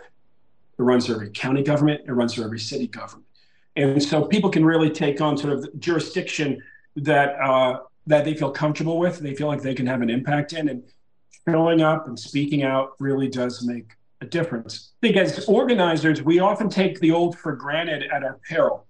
it 0.78 0.82
runs 0.82 1.06
through 1.06 1.16
every 1.16 1.30
county 1.30 1.62
government, 1.62 2.02
it 2.06 2.12
runs 2.12 2.34
through 2.34 2.44
every 2.44 2.60
city 2.60 2.86
government. 2.86 3.26
And 3.76 4.02
so 4.02 4.24
people 4.24 4.50
can 4.50 4.64
really 4.64 4.90
take 4.90 5.20
on 5.20 5.36
sort 5.36 5.52
of 5.52 5.68
jurisdiction 5.78 6.62
that 6.96 7.38
uh, 7.40 7.80
that 8.08 8.24
they 8.24 8.34
feel 8.34 8.50
comfortable 8.50 8.98
with, 8.98 9.18
they 9.18 9.34
feel 9.34 9.46
like 9.46 9.62
they 9.62 9.74
can 9.74 9.86
have 9.86 10.00
an 10.02 10.10
impact 10.10 10.52
in, 10.52 10.68
and 10.68 10.82
showing 11.48 11.80
up 11.82 12.08
and 12.08 12.18
speaking 12.18 12.62
out 12.62 12.92
really 12.98 13.28
does 13.28 13.62
make 13.64 13.92
a 14.20 14.26
difference. 14.26 14.92
I 15.02 15.06
think 15.06 15.16
as 15.16 15.44
organizers, 15.46 16.22
we 16.22 16.40
often 16.40 16.68
take 16.68 16.98
the 17.00 17.12
old 17.12 17.38
for 17.38 17.52
granted 17.54 18.04
at 18.12 18.24
our 18.24 18.40
peril. 18.48 18.87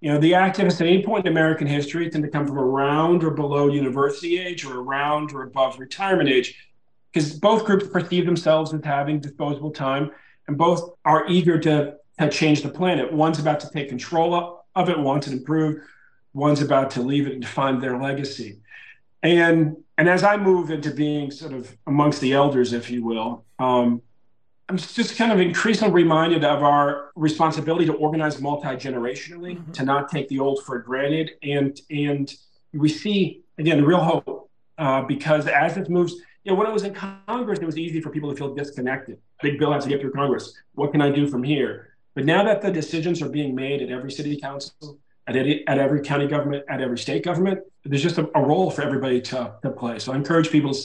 You 0.00 0.12
know, 0.12 0.18
the 0.18 0.32
activists 0.32 0.80
at 0.80 0.86
any 0.86 1.02
point 1.02 1.26
in 1.26 1.32
American 1.32 1.66
history 1.66 2.08
tend 2.10 2.24
to 2.24 2.30
come 2.30 2.46
from 2.46 2.58
around 2.58 3.24
or 3.24 3.30
below 3.30 3.68
university 3.68 4.38
age 4.38 4.64
or 4.64 4.80
around 4.80 5.32
or 5.32 5.42
above 5.42 5.78
retirement 5.78 6.28
age, 6.28 6.68
because 7.12 7.32
both 7.32 7.64
groups 7.64 7.88
perceive 7.88 8.26
themselves 8.26 8.74
as 8.74 8.84
having 8.84 9.20
disposable 9.20 9.70
time 9.70 10.10
and 10.48 10.58
both 10.58 10.90
are 11.04 11.26
eager 11.28 11.58
to, 11.58 11.94
to 12.18 12.28
change 12.28 12.62
the 12.62 12.68
planet. 12.68 13.12
One's 13.12 13.38
about 13.38 13.60
to 13.60 13.70
take 13.70 13.88
control 13.88 14.62
of 14.74 14.88
it, 14.88 14.98
wants 14.98 15.26
to 15.26 15.32
improve, 15.32 15.80
one's 16.34 16.60
about 16.60 16.90
to 16.90 17.00
leave 17.02 17.26
it 17.26 17.32
and 17.32 17.46
find 17.46 17.82
their 17.82 17.98
legacy. 17.98 18.60
And 19.22 19.76
and 19.98 20.10
as 20.10 20.22
I 20.22 20.36
move 20.36 20.70
into 20.70 20.90
being 20.90 21.30
sort 21.30 21.54
of 21.54 21.74
amongst 21.86 22.20
the 22.20 22.34
elders, 22.34 22.74
if 22.74 22.90
you 22.90 23.02
will, 23.02 23.46
um, 23.58 24.02
I'm 24.68 24.78
just 24.78 25.16
kind 25.16 25.30
of 25.30 25.38
increasingly 25.38 25.92
reminded 25.92 26.44
of 26.44 26.62
our 26.62 27.10
responsibility 27.14 27.86
to 27.86 27.92
organize 27.94 28.40
multi-generationally, 28.40 29.56
mm-hmm. 29.56 29.72
to 29.72 29.84
not 29.84 30.10
take 30.10 30.28
the 30.28 30.40
old 30.40 30.64
for 30.64 30.78
granted, 30.80 31.32
and 31.42 31.80
and 31.90 32.34
we 32.72 32.88
see 32.88 33.42
again 33.58 33.84
real 33.84 34.00
hope 34.00 34.50
uh, 34.78 35.02
because 35.02 35.46
as 35.46 35.76
this 35.76 35.88
moves, 35.88 36.14
you 36.44 36.52
know, 36.52 36.54
when 36.54 36.66
it 36.66 36.72
was 36.72 36.82
in 36.82 36.94
Congress, 36.94 37.60
it 37.60 37.64
was 37.64 37.78
easy 37.78 38.00
for 38.00 38.10
people 38.10 38.30
to 38.30 38.36
feel 38.36 38.54
disconnected. 38.54 39.18
Big 39.42 39.58
bill 39.58 39.72
has 39.72 39.84
to 39.84 39.90
get 39.90 40.00
through 40.00 40.12
Congress. 40.12 40.54
What 40.74 40.92
can 40.92 41.00
I 41.00 41.10
do 41.10 41.28
from 41.28 41.42
here? 41.42 41.96
But 42.14 42.24
now 42.24 42.42
that 42.44 42.62
the 42.62 42.72
decisions 42.72 43.22
are 43.22 43.28
being 43.28 43.54
made 43.54 43.82
at 43.82 43.90
every 43.90 44.10
city 44.10 44.40
council, 44.40 44.98
at, 45.26 45.36
any, 45.36 45.66
at 45.66 45.78
every 45.78 46.00
county 46.00 46.26
government, 46.26 46.64
at 46.68 46.80
every 46.80 46.98
state 46.98 47.24
government, 47.24 47.60
there's 47.84 48.02
just 48.02 48.18
a, 48.18 48.28
a 48.34 48.40
role 48.40 48.70
for 48.70 48.82
everybody 48.82 49.20
to, 49.20 49.54
to 49.62 49.70
play. 49.70 49.98
So 49.98 50.12
I 50.12 50.16
encourage 50.16 50.50
people 50.50 50.72
to 50.72 50.80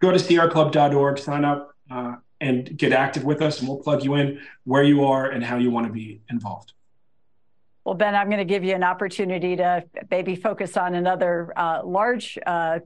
go 0.00 0.10
to 0.10 0.16
sierraclub.org, 0.16 1.18
sign 1.18 1.44
up. 1.44 1.74
Uh, 1.90 2.16
and 2.40 2.76
get 2.76 2.92
active 2.92 3.24
with 3.24 3.42
us, 3.42 3.60
and 3.60 3.68
we'll 3.68 3.78
plug 3.78 4.02
you 4.02 4.14
in 4.14 4.40
where 4.64 4.82
you 4.82 5.04
are 5.04 5.30
and 5.30 5.44
how 5.44 5.56
you 5.56 5.70
want 5.70 5.86
to 5.86 5.92
be 5.92 6.20
involved. 6.30 6.72
Well, 7.84 7.94
Ben, 7.94 8.14
I'm 8.14 8.28
going 8.28 8.38
to 8.38 8.44
give 8.44 8.64
you 8.64 8.74
an 8.74 8.84
opportunity 8.84 9.56
to 9.56 9.84
maybe 10.10 10.36
focus 10.36 10.76
on 10.76 10.94
another 10.94 11.52
uh, 11.56 11.80
large 11.84 12.38
uh, 12.46 12.80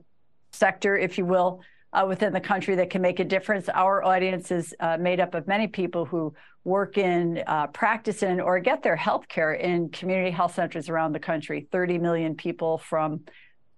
sector, 0.51 0.97
if 0.97 1.17
you 1.17 1.25
will, 1.25 1.61
uh, 1.93 2.05
within 2.07 2.33
the 2.33 2.41
country 2.41 2.75
that 2.75 2.89
can 2.89 3.01
make 3.01 3.19
a 3.19 3.23
difference. 3.23 3.69
Our 3.69 4.03
audience 4.03 4.51
is 4.51 4.73
uh, 4.79 4.97
made 4.97 5.19
up 5.19 5.33
of 5.35 5.47
many 5.47 5.67
people 5.67 6.05
who 6.05 6.33
work 6.63 6.97
in, 6.97 7.43
uh, 7.45 7.67
practice 7.67 8.23
in, 8.23 8.39
or 8.41 8.59
get 8.59 8.83
their 8.83 8.95
health 8.95 9.27
care 9.27 9.53
in 9.53 9.89
community 9.89 10.31
health 10.31 10.55
centers 10.55 10.89
around 10.89 11.13
the 11.13 11.19
country. 11.19 11.67
30 11.71 11.99
million 11.99 12.35
people 12.35 12.77
from 12.77 13.21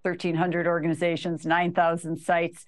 1,300 0.04 0.68
organizations, 0.68 1.46
9,000 1.46 2.18
sites. 2.18 2.66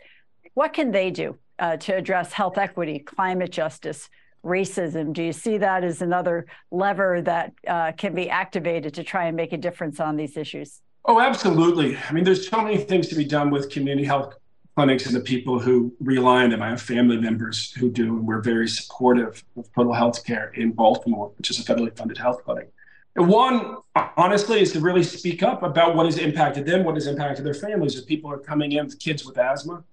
What 0.54 0.74
can 0.74 0.92
they 0.92 1.12
do 1.12 1.38
uh, 1.60 1.78
to 1.78 1.96
address 1.96 2.34
health 2.34 2.58
equity, 2.58 3.00
climate 3.00 3.52
justice, 3.52 4.10
racism? 4.44 5.14
Do 5.14 5.24
you 5.24 5.34
see 5.34 5.58
that 5.58 5.84
as 5.84 6.02
another 6.02 6.46
lever 6.72 7.22
that 7.22 7.54
uh, 7.68 7.92
can 7.94 8.14
be 8.16 8.30
activated 8.30 8.94
to 8.96 9.04
try 9.04 9.26
and 9.26 9.36
make 9.36 9.54
a 9.54 9.58
difference 9.58 10.00
on 10.00 10.16
these 10.16 10.38
issues? 10.38 10.82
Oh, 11.06 11.20
absolutely. 11.20 11.98
I 11.98 12.12
mean, 12.12 12.24
there's 12.24 12.48
so 12.48 12.62
many 12.62 12.78
things 12.78 13.08
to 13.10 13.16
be 13.16 13.26
done 13.26 13.50
with 13.50 13.70
community 13.70 14.06
health 14.06 14.36
clinics 14.76 15.06
and 15.06 15.16
the 15.16 15.20
people 15.20 15.60
who 15.60 15.94
rely 16.00 16.44
on 16.44 16.52
them. 16.52 16.62
I 16.62 16.70
have 16.70 16.82
family 16.82 17.18
members 17.18 17.72
who 17.74 17.90
do, 17.90 18.18
and 18.18 18.28
we're 18.28 18.42
very 18.42 18.68
supportive 18.68 19.44
of 19.58 19.68
total 19.74 19.94
health 19.94 20.24
care 20.26 20.52
in 20.54 20.72
Baltimore, 20.72 21.32
which 21.38 21.50
is 21.50 21.60
a 21.60 21.64
federally 21.64 21.96
funded 21.98 22.18
health 22.18 22.44
clinic. 22.46 22.72
One, 23.16 23.78
honestly, 24.16 24.62
is 24.62 24.72
to 24.74 24.80
really 24.80 25.04
speak 25.04 25.44
up 25.44 25.64
about 25.64 25.96
what 25.96 26.06
has 26.06 26.18
impacted 26.18 26.66
them, 26.66 26.86
what 26.86 26.96
has 26.96 27.08
impacted 27.08 27.46
their 27.46 27.54
families. 27.54 27.98
If 27.98 28.06
people 28.06 28.32
are 28.32 28.38
coming 28.38 28.72
in 28.74 28.86
with 28.86 29.00
kids 29.00 29.26
with 29.26 29.38
asthma 29.38 29.84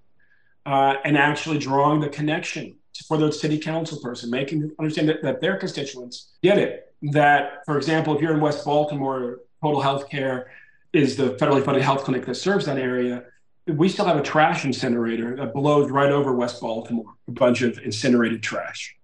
uh, 0.66 0.96
and 1.04 1.16
actually 1.16 1.58
drawing 1.58 2.00
the 2.00 2.08
connection 2.08 2.74
for 3.06 3.16
the 3.16 3.30
city 3.30 3.58
council 3.58 3.98
person, 4.00 4.28
making 4.30 4.60
them 4.60 4.72
understand 4.78 5.08
that, 5.08 5.22
that 5.22 5.40
their 5.40 5.56
constituents 5.56 6.32
get 6.42 6.58
it. 6.58 6.92
That, 7.12 7.64
for 7.64 7.76
example, 7.76 8.16
if 8.16 8.20
you're 8.20 8.34
in 8.34 8.40
West 8.40 8.64
Baltimore, 8.64 9.40
Total 9.62 9.80
Health 9.80 10.10
Care 10.10 10.50
is 10.92 11.16
the 11.16 11.34
federally 11.34 11.64
funded 11.64 11.84
health 11.84 12.04
clinic 12.04 12.26
that 12.26 12.34
serves 12.34 12.66
that 12.66 12.78
area. 12.78 13.24
We 13.66 13.88
still 13.88 14.06
have 14.06 14.16
a 14.16 14.22
trash 14.22 14.64
incinerator 14.64 15.36
that 15.36 15.54
blows 15.54 15.90
right 15.90 16.10
over 16.10 16.34
West 16.34 16.60
Baltimore, 16.60 17.14
a 17.28 17.32
bunch 17.32 17.62
of 17.62 17.78
incinerated 17.78 18.42
trash. 18.42 18.96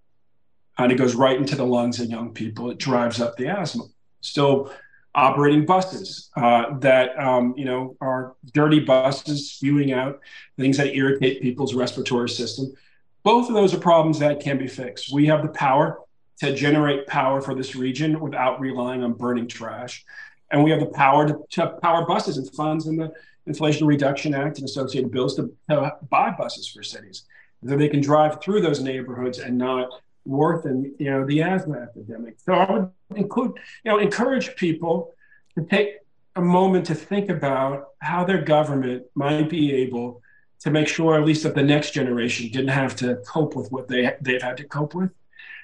And 0.77 0.91
it 0.91 0.95
goes 0.95 1.15
right 1.15 1.37
into 1.37 1.55
the 1.55 1.65
lungs 1.65 1.99
of 1.99 2.09
young 2.09 2.33
people. 2.33 2.71
It 2.71 2.79
drives 2.79 3.21
up 3.21 3.37
the 3.37 3.47
asthma. 3.47 3.83
Still 4.21 4.71
operating 5.15 5.65
buses 5.65 6.29
uh, 6.35 6.77
that 6.79 7.17
um, 7.19 7.53
you 7.55 7.65
know 7.65 7.95
are 8.01 8.35
dirty 8.53 8.79
buses 8.79 9.51
spewing 9.51 9.91
out 9.93 10.19
things 10.57 10.77
that 10.77 10.95
irritate 10.95 11.41
people's 11.41 11.73
respiratory 11.73 12.29
system 12.29 12.73
both 13.23 13.47
of 13.47 13.55
those 13.55 13.73
are 13.73 13.79
problems 13.79 14.19
that 14.19 14.41
can 14.41 14.57
be 14.57 14.67
fixed. 14.67 15.11
We 15.11 15.25
have 15.27 15.41
the 15.41 15.49
power 15.49 15.99
to 16.39 16.53
generate 16.53 17.07
power 17.07 17.41
for 17.41 17.55
this 17.55 17.75
region 17.75 18.19
without 18.19 18.59
relying 18.59 19.03
on 19.03 19.13
burning 19.13 19.47
trash. 19.47 20.03
And 20.51 20.63
we 20.63 20.71
have 20.71 20.81
the 20.81 20.87
power 20.87 21.27
to, 21.27 21.39
to 21.51 21.67
power 21.81 22.05
buses 22.05 22.37
and 22.37 22.53
funds 22.53 22.85
in 22.85 22.97
the 22.97 23.11
Inflation 23.47 23.87
Reduction 23.87 24.33
Act 24.33 24.57
and 24.57 24.67
associated 24.67 25.11
bills 25.11 25.35
to, 25.37 25.53
to 25.69 25.93
buy 26.09 26.31
buses 26.37 26.67
for 26.67 26.83
cities 26.83 27.23
so 27.65 27.77
they 27.77 27.87
can 27.87 28.01
drive 28.01 28.41
through 28.41 28.61
those 28.61 28.81
neighborhoods 28.81 29.39
and 29.39 29.57
not 29.57 29.89
worsen, 30.25 30.95
you 30.99 31.09
know, 31.09 31.25
the 31.25 31.41
asthma 31.41 31.79
epidemic. 31.79 32.35
So 32.39 32.53
I 32.53 32.71
would 32.71 32.91
include, 33.15 33.53
you 33.83 33.91
know, 33.91 33.99
encourage 33.99 34.55
people 34.55 35.13
to 35.55 35.65
take 35.65 35.97
a 36.35 36.41
moment 36.41 36.85
to 36.87 36.95
think 36.95 37.29
about 37.29 37.89
how 37.99 38.23
their 38.23 38.41
government 38.41 39.03
might 39.15 39.49
be 39.49 39.73
able 39.73 40.21
to 40.61 40.71
make 40.71 40.87
sure 40.87 41.15
at 41.15 41.25
least 41.25 41.43
that 41.43 41.55
the 41.55 41.63
next 41.63 41.91
generation 41.91 42.49
didn't 42.49 42.69
have 42.69 42.95
to 42.95 43.17
cope 43.27 43.55
with 43.55 43.71
what 43.71 43.87
they 43.87 44.15
they've 44.21 44.41
had 44.41 44.57
to 44.57 44.63
cope 44.63 44.95
with, 44.95 45.11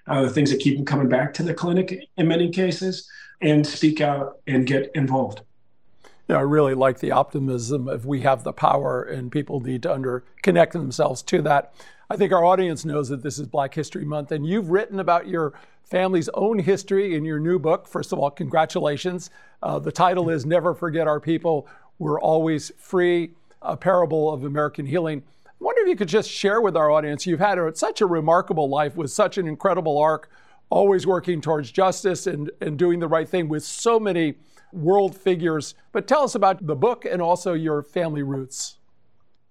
uh, 0.07 0.23
the 0.23 0.29
things 0.29 0.51
that 0.51 0.59
keep 0.59 0.75
them 0.75 0.85
coming 0.85 1.07
back 1.07 1.33
to 1.33 1.43
the 1.43 1.53
clinic 1.53 2.09
in 2.17 2.27
many 2.27 2.49
cases, 2.49 3.09
and 3.41 3.65
speak 3.65 4.01
out 4.01 4.39
and 4.45 4.67
get 4.67 4.91
involved. 4.93 5.41
Yeah, 6.27 6.37
I 6.37 6.41
really 6.41 6.75
like 6.75 6.99
the 6.99 7.11
optimism 7.11 7.87
of 7.87 8.05
we 8.05 8.21
have 8.21 8.43
the 8.43 8.53
power 8.53 9.01
and 9.01 9.31
people 9.31 9.61
need 9.61 9.83
to 9.83 9.93
under 9.93 10.23
connect 10.43 10.73
themselves 10.73 11.23
to 11.23 11.41
that. 11.43 11.73
I 12.11 12.17
think 12.17 12.33
our 12.33 12.43
audience 12.43 12.85
knows 12.85 13.09
that 13.09 13.21
this 13.21 13.37
is 13.37 13.45
Black 13.45 13.75
History 13.75 14.03
Month, 14.03 14.31
and 14.31 14.43
you've 14.43 14.71
written 14.71 14.99
about 14.99 15.27
your 15.27 15.53
family's 15.83 16.27
own 16.29 16.57
history 16.57 17.13
in 17.13 17.23
your 17.23 17.39
new 17.39 17.59
book. 17.59 17.87
First 17.87 18.11
of 18.11 18.17
all, 18.17 18.31
congratulations. 18.31 19.29
Uh, 19.61 19.77
the 19.77 19.91
title 19.91 20.27
is 20.27 20.43
Never 20.43 20.73
Forget 20.73 21.07
Our 21.07 21.19
People. 21.19 21.67
We're 21.99 22.19
Always 22.19 22.71
Free 22.79 23.33
a 23.61 23.77
parable 23.77 24.33
of 24.33 24.43
American 24.43 24.87
healing. 24.87 25.21
I 25.45 25.51
wonder 25.59 25.83
if 25.83 25.87
you 25.87 25.95
could 25.95 26.07
just 26.07 26.31
share 26.31 26.61
with 26.61 26.75
our 26.75 26.89
audience. 26.89 27.27
You've 27.27 27.41
had 27.41 27.59
a, 27.59 27.75
such 27.75 28.01
a 28.01 28.07
remarkable 28.07 28.69
life 28.69 28.95
with 28.95 29.11
such 29.11 29.37
an 29.37 29.47
incredible 29.47 29.99
arc, 29.99 30.31
always 30.71 31.05
working 31.05 31.41
towards 31.41 31.71
justice 31.71 32.25
and, 32.25 32.49
and 32.59 32.79
doing 32.79 33.01
the 33.01 33.07
right 33.07 33.29
thing 33.29 33.49
with 33.49 33.63
so 33.63 33.99
many 33.99 34.33
world 34.73 35.15
figures. 35.15 35.75
But 35.91 36.07
tell 36.07 36.23
us 36.23 36.33
about 36.33 36.65
the 36.65 36.75
book 36.75 37.05
and 37.05 37.21
also 37.21 37.53
your 37.53 37.83
family 37.83 38.23
roots. 38.23 38.78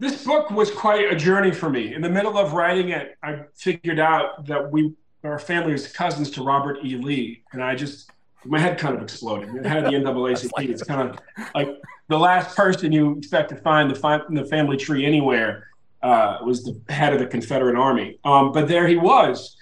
This 0.01 0.25
book 0.25 0.51
was 0.51 0.71
quite 0.71 1.13
a 1.13 1.17
journey 1.17 1.51
for 1.51 1.69
me. 1.69 1.93
In 1.93 2.03
the 2.03 2.09
middle 2.09 2.39
of 2.39 2.53
writing 2.53 2.91
it, 2.91 3.17
I 3.23 3.41
figured 3.55 3.99
out 3.99 4.47
that 4.47 4.71
we, 4.71 4.95
our 5.25 5.41
family 5.41 5.73
was 5.73 5.89
cousins 5.89 6.31
to 6.33 6.45
Robert 6.45 6.79
E. 6.85 6.97
Lee. 6.97 7.43
And 7.53 7.63
I 7.63 7.75
just, 7.75 8.11
my 8.45 8.61
head 8.61 8.79
kind 8.79 8.95
of 8.95 9.03
exploded. 9.03 9.53
It 9.57 9.67
had 9.67 9.85
the 9.85 9.91
NAACP. 9.91 10.69
It's 10.69 10.85
kind 10.85 11.11
of 11.11 11.19
like 11.53 11.69
the 12.07 12.19
last 12.19 12.57
person 12.57 12.93
you 12.93 13.19
expect 13.19 13.49
to 13.51 13.57
find 13.57 13.91
the, 13.91 13.97
fi- 13.97 14.23
the 14.31 14.45
family 14.45 14.77
tree 14.77 15.05
anywhere 15.05 15.69
uh, 16.03 16.39
was 16.45 16.65
the 16.65 16.81
head 16.93 17.13
of 17.13 17.19
the 17.19 17.27
Confederate 17.27 17.77
Army. 17.77 18.21
Um, 18.25 18.53
but 18.53 18.69
there 18.69 18.87
he 18.87 18.97
was. 18.97 19.57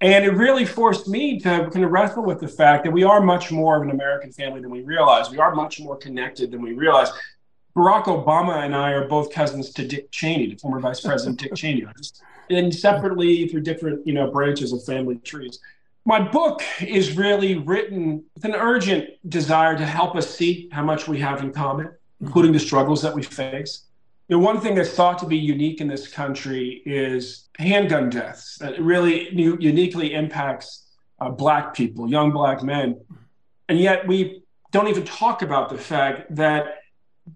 And 0.00 0.24
it 0.24 0.30
really 0.30 0.64
forced 0.64 1.08
me 1.08 1.40
to 1.40 1.68
kind 1.72 1.84
of 1.84 1.90
wrestle 1.90 2.22
with 2.22 2.38
the 2.38 2.46
fact 2.46 2.84
that 2.84 2.92
we 2.92 3.02
are 3.02 3.20
much 3.20 3.50
more 3.50 3.76
of 3.76 3.82
an 3.82 3.90
American 3.90 4.30
family 4.30 4.60
than 4.60 4.70
we 4.70 4.82
realize. 4.82 5.28
We 5.30 5.38
are 5.38 5.54
much 5.54 5.80
more 5.80 5.96
connected 5.96 6.52
than 6.52 6.62
we 6.62 6.72
realize. 6.72 7.08
Barack 7.78 8.06
Obama 8.06 8.64
and 8.64 8.74
I 8.74 8.90
are 8.90 9.06
both 9.06 9.32
cousins 9.32 9.70
to 9.74 9.86
Dick 9.86 10.10
Cheney, 10.10 10.48
the 10.48 10.56
former 10.56 10.80
Vice 10.80 11.00
President 11.00 11.38
Dick 11.38 11.54
Cheney, 11.54 11.86
and 12.50 12.74
separately 12.74 13.46
through 13.46 13.60
different, 13.60 14.04
you 14.04 14.12
know, 14.12 14.28
branches 14.32 14.72
of 14.72 14.82
family 14.84 15.18
trees. 15.18 15.60
My 16.04 16.18
book 16.18 16.60
is 16.80 17.16
really 17.16 17.54
written 17.54 18.24
with 18.34 18.44
an 18.44 18.56
urgent 18.56 19.10
desire 19.30 19.78
to 19.78 19.86
help 19.86 20.16
us 20.16 20.28
see 20.28 20.68
how 20.72 20.82
much 20.82 21.06
we 21.06 21.20
have 21.20 21.40
in 21.40 21.52
common, 21.52 21.90
including 22.20 22.50
the 22.50 22.58
struggles 22.58 23.00
that 23.02 23.14
we 23.14 23.22
face. 23.22 23.84
The 24.26 24.38
one 24.38 24.60
thing 24.60 24.74
that's 24.74 24.90
thought 24.90 25.20
to 25.20 25.26
be 25.26 25.38
unique 25.38 25.80
in 25.80 25.86
this 25.86 26.08
country 26.08 26.82
is 26.84 27.48
handgun 27.58 28.10
deaths. 28.10 28.58
That 28.58 28.80
really 28.80 29.32
uniquely 29.32 30.14
impacts 30.14 30.86
uh, 31.20 31.30
Black 31.30 31.74
people, 31.74 32.10
young 32.10 32.32
Black 32.32 32.64
men. 32.64 33.00
And 33.68 33.78
yet 33.78 34.04
we 34.08 34.42
don't 34.72 34.88
even 34.88 35.04
talk 35.04 35.42
about 35.42 35.68
the 35.68 35.78
fact 35.78 36.34
that 36.34 36.74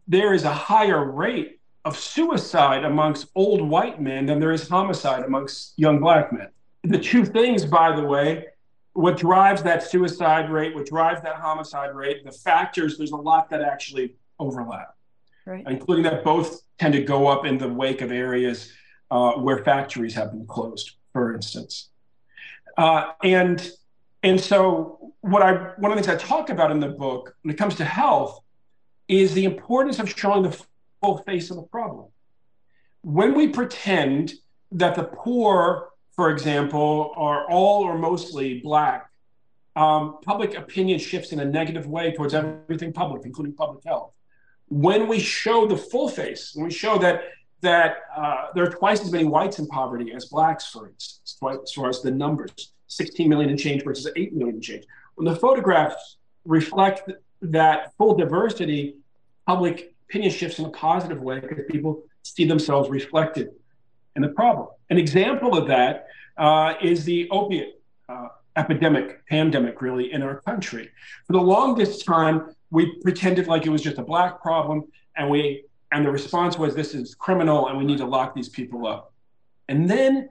there 0.07 0.35
is 0.35 0.45
a 0.45 0.53
higher 0.53 1.11
rate 1.11 1.61
of 1.85 1.99
suicide 1.99 2.85
amongst 2.85 3.27
old 3.35 3.61
white 3.61 4.01
men 4.01 4.27
than 4.27 4.39
there 4.39 4.53
is 4.53 4.69
homicide 4.69 5.25
amongst 5.25 5.75
young 5.77 5.99
Black 5.99 6.33
men. 6.33 6.49
The 6.85 6.99
two 6.99 7.25
things, 7.25 7.65
by 7.65 7.95
the 7.95 8.03
way, 8.03 8.47
what 8.93 9.17
drives 9.17 9.63
that 9.63 9.83
suicide 9.83 10.51
rate, 10.51 10.75
what 10.75 10.87
drives 10.87 11.23
that 11.23 11.37
homicide 11.37 11.95
rate, 11.95 12.25
the 12.25 12.33
factors, 12.33 12.99
there's 12.99 13.13
a 13.13 13.17
lot 13.17 13.49
that 13.51 13.63
actually 13.63 14.15
overlap, 14.39 14.95
right. 15.47 15.65
including 15.67 16.05
that 16.05 16.25
both 16.25 16.63
tend 16.79 16.93
to 16.95 17.03
go 17.03 17.27
up 17.27 17.45
in 17.47 17.59
the 17.59 17.69
wake 17.69 18.01
of 18.01 18.13
areas 18.13 18.73
uh, 19.11 19.33
where 19.33 19.65
factories 19.65 20.15
have 20.15 20.33
been 20.33 20.47
closed, 20.47 20.93
for 21.13 21.35
instance. 21.35 21.89
Uh, 22.77 23.13
and 23.23 23.71
and 24.23 24.41
so 24.41 25.13
what 25.21 25.43
I 25.43 25.53
one 25.79 25.91
of 25.91 25.99
the 25.99 26.03
things 26.03 26.09
I 26.09 26.17
talk 26.17 26.51
about 26.51 26.71
in 26.71 26.81
the 26.81 26.89
book 26.89 27.35
when 27.43 27.53
it 27.53 27.59
comes 27.59 27.75
to 27.77 27.85
health 27.85 28.42
is 29.21 29.35
the 29.35 29.45
importance 29.45 29.99
of 29.99 30.11
showing 30.11 30.43
the 30.43 30.65
full 31.01 31.19
face 31.19 31.51
of 31.51 31.57
the 31.57 31.63
problem. 31.63 32.07
When 33.03 33.35
we 33.35 33.49
pretend 33.49 34.35
that 34.73 34.95
the 34.95 35.05
poor 35.05 35.93
for 36.13 36.31
example, 36.31 37.13
are 37.17 37.49
all 37.51 37.83
or 37.85 37.97
mostly 37.99 38.61
black, 38.61 39.11
um, 39.75 40.19
public 40.23 40.55
opinion 40.57 40.99
shifts 40.99 41.33
in 41.33 41.41
a 41.41 41.45
negative 41.45 41.87
way 41.87 42.13
towards 42.13 42.35
everything 42.35 42.93
public, 42.93 43.25
including 43.25 43.55
public 43.55 43.83
health. 43.85 44.13
When 44.69 45.09
we 45.09 45.19
show 45.19 45.67
the 45.67 45.77
full 45.77 46.09
face, 46.09 46.53
when 46.55 46.67
we 46.67 46.73
show 46.73 46.99
that 46.99 47.25
that 47.63 47.99
uh, 48.17 48.47
there 48.55 48.65
are 48.65 48.71
twice 48.71 49.01
as 49.01 49.13
many 49.13 49.25
whites 49.25 49.61
in 49.61 49.69
poverty 49.69 50.13
as 50.13 50.25
blacks, 50.25 50.67
for 50.67 50.89
instance, 50.89 51.37
as 51.63 51.73
far 51.73 51.89
as 51.89 52.03
the 52.03 52.11
numbers, 52.11 52.73
16 52.89 53.29
million 53.29 53.51
and 53.51 53.59
change 53.59 53.85
versus 53.85 54.11
8 54.17 54.33
million 54.35 54.57
and 54.57 54.65
change. 54.65 54.85
When 55.15 55.33
the 55.33 55.39
photographs 55.39 56.17
reflect 56.45 57.09
that 57.41 57.97
full 57.97 58.17
diversity, 58.17 58.97
public 59.47 59.95
opinion 60.09 60.31
shifts 60.31 60.59
in 60.59 60.65
a 60.65 60.71
positive 60.71 61.21
way 61.21 61.41
because 61.41 61.65
people 61.71 62.03
see 62.23 62.45
themselves 62.45 62.89
reflected 62.89 63.51
in 64.17 64.23
the 64.23 64.29
problem. 64.29 64.69
An 64.91 64.99
example 64.99 65.57
of 65.57 65.67
that 65.69 66.07
uh, 66.37 66.75
is 66.83 67.05
the 67.05 67.29
opiate 67.31 67.81
uh, 68.09 68.29
epidemic, 68.57 69.27
pandemic, 69.27 69.81
really, 69.81 70.13
in 70.13 70.23
our 70.23 70.41
country. 70.41 70.91
For 71.27 71.33
the 71.33 71.41
longest 71.41 72.05
time, 72.05 72.55
we 72.71 72.95
pretended 73.01 73.47
like 73.47 73.67
it 73.67 73.71
was 73.71 73.83
just 73.83 73.99
a 73.99 74.03
black 74.03 74.43
problem, 74.43 74.85
and 75.17 75.31
we 75.31 75.65
and 75.93 76.07
the 76.07 76.11
response 76.11 76.59
was 76.59 76.75
this 76.75 76.95
is 76.95 77.15
criminal, 77.15 77.69
and 77.69 77.79
we 77.79 77.85
need 77.85 77.99
to 77.99 78.07
lock 78.07 78.35
these 78.35 78.49
people 78.49 78.87
up. 78.87 79.13
And 79.69 79.89
then, 79.89 80.31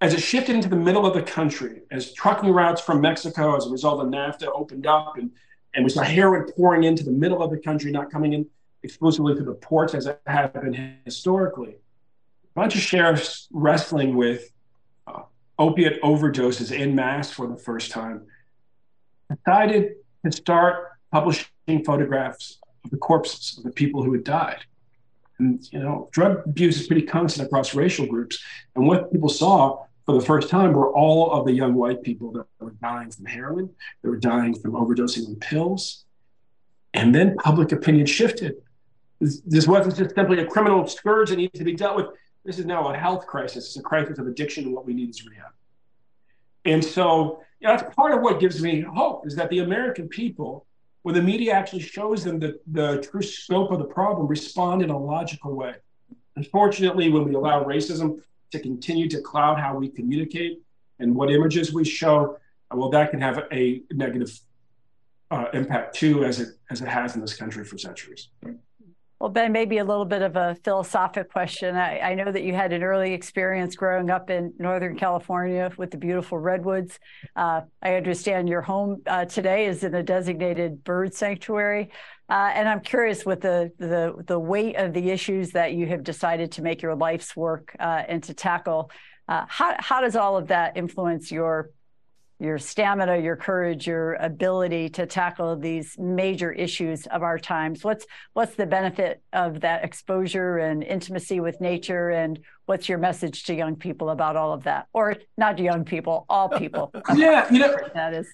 as 0.00 0.14
it 0.14 0.20
shifted 0.20 0.56
into 0.56 0.68
the 0.68 0.76
middle 0.76 1.06
of 1.06 1.14
the 1.14 1.22
country, 1.22 1.82
as 1.90 2.12
trucking 2.12 2.50
routes 2.50 2.80
from 2.80 3.00
Mexico, 3.00 3.56
as 3.56 3.66
a 3.66 3.70
result 3.70 4.00
of 4.00 4.08
NAFTA, 4.08 4.48
opened 4.52 4.86
up, 4.86 5.16
and 5.16 5.30
and 5.74 5.84
we 5.84 5.90
saw 5.90 6.02
heroin 6.02 6.50
pouring 6.52 6.84
into 6.84 7.04
the 7.04 7.12
middle 7.12 7.42
of 7.42 7.50
the 7.50 7.58
country, 7.58 7.90
not 7.90 8.10
coming 8.10 8.32
in 8.32 8.46
exclusively 8.82 9.34
through 9.34 9.44
the 9.44 9.54
ports 9.54 9.94
as 9.94 10.06
it 10.06 10.20
had 10.26 10.52
been 10.52 10.96
historically 11.04 11.76
a 12.50 12.60
bunch 12.60 12.74
of 12.74 12.80
sheriffs 12.80 13.48
wrestling 13.52 14.16
with 14.16 14.50
uh, 15.06 15.22
opiate 15.58 16.00
overdoses 16.02 16.72
in 16.72 16.94
mass 16.94 17.30
for 17.30 17.46
the 17.46 17.56
first 17.56 17.90
time 17.90 18.26
decided 19.44 19.92
to 20.24 20.32
start 20.32 20.88
publishing 21.12 21.84
photographs 21.84 22.58
of 22.84 22.90
the 22.90 22.96
corpses 22.96 23.58
of 23.58 23.64
the 23.64 23.70
people 23.70 24.02
who 24.02 24.12
had 24.12 24.24
died. 24.24 24.64
And, 25.38 25.64
you 25.72 25.78
know, 25.78 26.08
drug 26.12 26.42
abuse 26.46 26.80
is 26.80 26.86
pretty 26.86 27.06
constant 27.06 27.46
across 27.46 27.74
racial 27.74 28.06
groups. 28.06 28.42
And 28.74 28.86
what 28.86 29.12
people 29.12 29.28
saw 29.28 29.84
for 30.06 30.14
the 30.14 30.24
first 30.24 30.48
time 30.48 30.72
were 30.72 30.92
all 30.92 31.32
of 31.32 31.46
the 31.46 31.52
young 31.52 31.74
white 31.74 32.02
people 32.02 32.32
that 32.32 32.46
were 32.58 32.74
dying 32.82 33.10
from 33.10 33.26
heroin, 33.26 33.70
they 34.02 34.08
were 34.08 34.16
dying 34.16 34.54
from 34.54 34.72
overdosing 34.72 35.26
on 35.28 35.36
pills. 35.36 36.04
And 36.94 37.14
then 37.14 37.36
public 37.36 37.72
opinion 37.72 38.06
shifted. 38.06 38.56
This, 39.20 39.40
this 39.42 39.68
wasn't 39.68 39.96
just 39.96 40.14
simply 40.14 40.40
a 40.40 40.46
criminal 40.46 40.86
scourge 40.86 41.30
that 41.30 41.36
needs 41.36 41.58
to 41.58 41.64
be 41.64 41.74
dealt 41.74 41.96
with. 41.96 42.06
This 42.44 42.58
is 42.58 42.64
now 42.64 42.88
a 42.88 42.96
health 42.96 43.26
crisis. 43.26 43.66
It's 43.66 43.76
a 43.76 43.82
crisis 43.82 44.18
of 44.18 44.26
addiction, 44.26 44.64
and 44.64 44.74
what 44.74 44.86
we 44.86 44.94
need 44.94 45.10
is 45.10 45.24
rehab. 45.26 45.52
And 46.64 46.84
so 46.84 47.42
you 47.60 47.68
know, 47.68 47.76
that's 47.76 47.94
part 47.94 48.12
of 48.12 48.22
what 48.22 48.40
gives 48.40 48.62
me 48.62 48.80
hope 48.80 49.26
is 49.26 49.36
that 49.36 49.50
the 49.50 49.60
American 49.60 50.08
people, 50.08 50.66
when 51.02 51.14
the 51.14 51.22
media 51.22 51.52
actually 51.52 51.82
shows 51.82 52.24
them 52.24 52.38
the, 52.38 52.58
the 52.72 53.06
true 53.10 53.22
scope 53.22 53.70
of 53.70 53.78
the 53.78 53.84
problem, 53.84 54.26
respond 54.26 54.82
in 54.82 54.90
a 54.90 54.98
logical 54.98 55.54
way. 55.54 55.74
Unfortunately, 56.36 57.10
when 57.10 57.24
we 57.24 57.34
allow 57.34 57.62
racism 57.62 58.20
to 58.52 58.60
continue 58.60 59.08
to 59.08 59.20
cloud 59.20 59.58
how 59.58 59.76
we 59.76 59.88
communicate 59.88 60.62
and 60.98 61.14
what 61.14 61.30
images 61.30 61.72
we 61.72 61.84
show, 61.84 62.38
well, 62.72 62.90
that 62.90 63.10
can 63.10 63.20
have 63.20 63.44
a 63.52 63.82
negative 63.90 64.38
uh, 65.30 65.46
impact 65.52 65.96
too, 65.96 66.24
as 66.24 66.40
it 66.40 66.48
as 66.70 66.80
it 66.80 66.88
has 66.88 67.14
in 67.14 67.20
this 67.20 67.34
country 67.34 67.64
for 67.64 67.78
centuries. 67.78 68.28
Well, 69.20 69.28
Ben, 69.28 69.52
maybe 69.52 69.76
a 69.76 69.84
little 69.84 70.06
bit 70.06 70.22
of 70.22 70.36
a 70.36 70.56
philosophic 70.64 71.30
question. 71.30 71.76
I, 71.76 72.00
I, 72.00 72.14
know 72.14 72.32
that 72.32 72.42
you 72.42 72.54
had 72.54 72.72
an 72.72 72.82
early 72.82 73.12
experience 73.12 73.76
growing 73.76 74.08
up 74.08 74.30
in 74.30 74.54
Northern 74.58 74.96
California 74.96 75.70
with 75.76 75.90
the 75.90 75.98
beautiful 75.98 76.38
redwoods. 76.38 76.98
Uh, 77.36 77.60
I 77.82 77.96
understand 77.96 78.48
your 78.48 78.62
home 78.62 79.02
uh, 79.06 79.26
today 79.26 79.66
is 79.66 79.84
in 79.84 79.94
a 79.94 80.02
designated 80.02 80.82
bird 80.84 81.12
sanctuary. 81.12 81.90
Uh, 82.30 82.50
and 82.54 82.66
I'm 82.66 82.80
curious 82.80 83.26
with 83.26 83.42
the, 83.42 83.70
the, 83.76 84.14
the 84.26 84.38
weight 84.38 84.76
of 84.76 84.94
the 84.94 85.10
issues 85.10 85.50
that 85.50 85.74
you 85.74 85.86
have 85.88 86.02
decided 86.02 86.52
to 86.52 86.62
make 86.62 86.80
your 86.80 86.94
life's 86.94 87.36
work 87.36 87.76
uh, 87.78 88.02
and 88.08 88.22
to 88.22 88.32
tackle. 88.32 88.90
Uh, 89.28 89.44
how, 89.48 89.76
how 89.80 90.00
does 90.00 90.16
all 90.16 90.38
of 90.38 90.46
that 90.46 90.78
influence 90.78 91.30
your 91.30 91.68
your 92.40 92.58
stamina, 92.58 93.18
your 93.18 93.36
courage, 93.36 93.86
your 93.86 94.14
ability 94.14 94.88
to 94.88 95.04
tackle 95.04 95.56
these 95.56 95.96
major 95.98 96.50
issues 96.50 97.06
of 97.06 97.22
our 97.22 97.38
times. 97.38 97.84
What's 97.84 98.06
what's 98.32 98.54
the 98.54 98.66
benefit 98.66 99.22
of 99.32 99.60
that 99.60 99.84
exposure 99.84 100.56
and 100.58 100.82
intimacy 100.82 101.40
with 101.40 101.60
nature 101.60 102.08
and 102.10 102.40
what's 102.64 102.88
your 102.88 102.98
message 102.98 103.44
to 103.44 103.54
young 103.54 103.76
people 103.76 104.08
about 104.08 104.36
all 104.36 104.54
of 104.54 104.64
that? 104.64 104.86
Or 104.94 105.16
not 105.36 105.58
young 105.58 105.84
people, 105.84 106.24
all 106.30 106.48
people. 106.48 106.92
yeah, 107.14 107.52
you 107.52 107.58
know 107.58 107.76
that 107.94 108.14
is. 108.14 108.26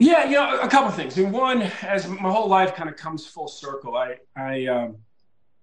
Yeah, 0.00 0.24
you 0.24 0.32
know, 0.32 0.58
a 0.60 0.68
couple 0.68 0.90
things. 0.90 1.16
And 1.18 1.30
one, 1.30 1.62
as 1.82 2.08
my 2.08 2.30
whole 2.30 2.48
life 2.48 2.74
kind 2.74 2.88
of 2.88 2.96
comes 2.96 3.26
full 3.26 3.48
circle, 3.48 3.96
I 3.96 4.16
I 4.36 4.66
um, 4.66 4.96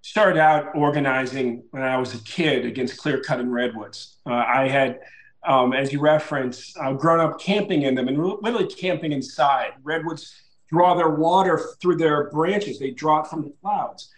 started 0.04 0.40
out 0.40 0.74
organizing 0.74 1.64
when 1.72 1.84
I 1.84 1.98
was 1.98 2.14
a 2.14 2.20
kid 2.20 2.66
against 2.66 2.96
clear 2.98 3.20
cutting 3.20 3.50
redwoods. 3.50 4.20
Uh, 4.26 4.36
I 4.36 4.70
had 4.70 5.00
um, 5.48 5.74
as 5.74 5.92
you 5.92 6.00
referenced, 6.00 6.78
uh, 6.78 6.94
grown 6.94 7.20
up 7.20 7.40
camping 7.40 7.84
in 7.84 7.96
them 7.96 8.08
and 8.08 8.18
literally 8.18 8.68
camping 8.68 9.12
inside. 9.12 9.72
Redwoods 9.82 10.34
draw 10.70 10.94
their 10.94 11.10
water 11.10 11.60
through 11.82 11.96
their 11.96 12.30
branches, 12.30 12.78
they 12.78 12.92
draw 12.92 13.22
it 13.22 13.28
from 13.28 13.44
the 13.44 13.54
clouds 13.62 14.12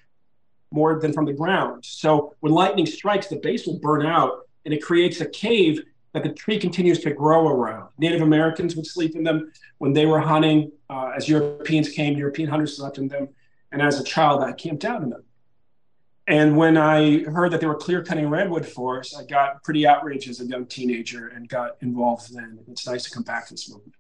more 0.72 1.00
than 1.00 1.14
from 1.14 1.26
the 1.26 1.34
ground. 1.34 1.84
So 1.86 2.36
when 2.42 2.52
lightning 2.54 2.86
strikes, 2.86 3.28
the 3.28 3.38
base 3.38 3.66
will 3.66 3.80
burn 3.80 4.06
out 4.06 4.48
and 4.66 4.74
it 4.74 4.84
creates 4.84 5.22
a 5.22 5.26
cave 5.26 5.82
that 6.14 6.24
the 6.24 6.34
tree 6.34 6.60
continues 6.60 7.00
to 7.00 7.12
grow 7.12 7.48
around. 7.48 7.90
Native 7.98 8.22
Americans 8.22 8.76
would 8.76 8.86
sleep 8.86 9.16
in 9.16 9.24
them 9.24 9.52
when 9.78 9.94
they 9.94 10.06
were 10.06 10.20
hunting. 10.20 10.72
Uh, 10.90 11.12
as 11.16 11.30
Europeans 11.30 11.90
came, 11.90 12.18
European 12.18 12.50
hunters 12.50 12.78
slept 12.78 12.98
in 12.98 13.08
them. 13.08 13.30
And 13.72 13.82
as 13.82 14.00
a 14.00 14.04
child, 14.04 14.44
I 14.44 14.52
camped 14.54 14.86
out 14.86 15.04
in 15.04 15.10
them. 15.10 15.24
And 16.30 16.56
when 16.56 16.78
I 16.78 17.24
heard 17.24 17.52
that 17.52 17.60
they 17.60 17.66
were 17.66 17.76
clear 17.76 18.04
cutting 18.04 18.30
redwood 18.30 18.64
forests, 18.64 19.18
I 19.18 19.26
got 19.26 19.64
pretty 19.64 19.88
outraged 19.88 20.30
as 20.30 20.40
a 20.40 20.46
young 20.46 20.68
teenager 20.68 21.30
and 21.30 21.50
got 21.50 21.72
involved 21.82 22.32
then. 22.32 22.60
It's 22.70 22.86
nice 22.86 23.04
to 23.06 23.10
come 23.10 23.24
back 23.24 23.48
to 23.48 23.56
this 23.56 23.68
movement. 23.68 23.96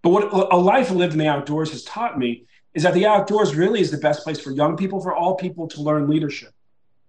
But 0.00 0.10
what 0.10 0.32
a 0.32 0.56
life 0.56 0.90
lived 0.90 1.12
in 1.12 1.18
the 1.18 1.28
outdoors 1.28 1.70
has 1.72 1.84
taught 1.84 2.18
me 2.18 2.46
is 2.72 2.84
that 2.84 2.94
the 2.94 3.04
outdoors 3.04 3.54
really 3.54 3.82
is 3.82 3.90
the 3.90 3.98
best 3.98 4.24
place 4.24 4.40
for 4.40 4.50
young 4.50 4.78
people, 4.78 4.98
for 4.98 5.14
all 5.14 5.36
people 5.36 5.68
to 5.68 5.82
learn 5.82 6.08
leadership. 6.08 6.54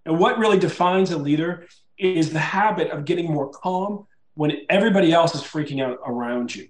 And 0.06 0.20
what 0.20 0.38
really 0.38 0.60
defines 0.60 1.12
a 1.12 1.18
leader 1.18 1.66
is 1.98 2.34
the 2.34 2.40
habit 2.40 2.92
of 2.92 3.06
getting 3.06 3.32
more 3.32 3.50
calm 3.50 4.08
when 4.34 4.58
everybody 4.70 5.14
else 5.14 5.34
is 5.36 5.42
freaking 5.42 5.82
out 5.82 6.00
around 6.06 6.54
you. 6.54 6.68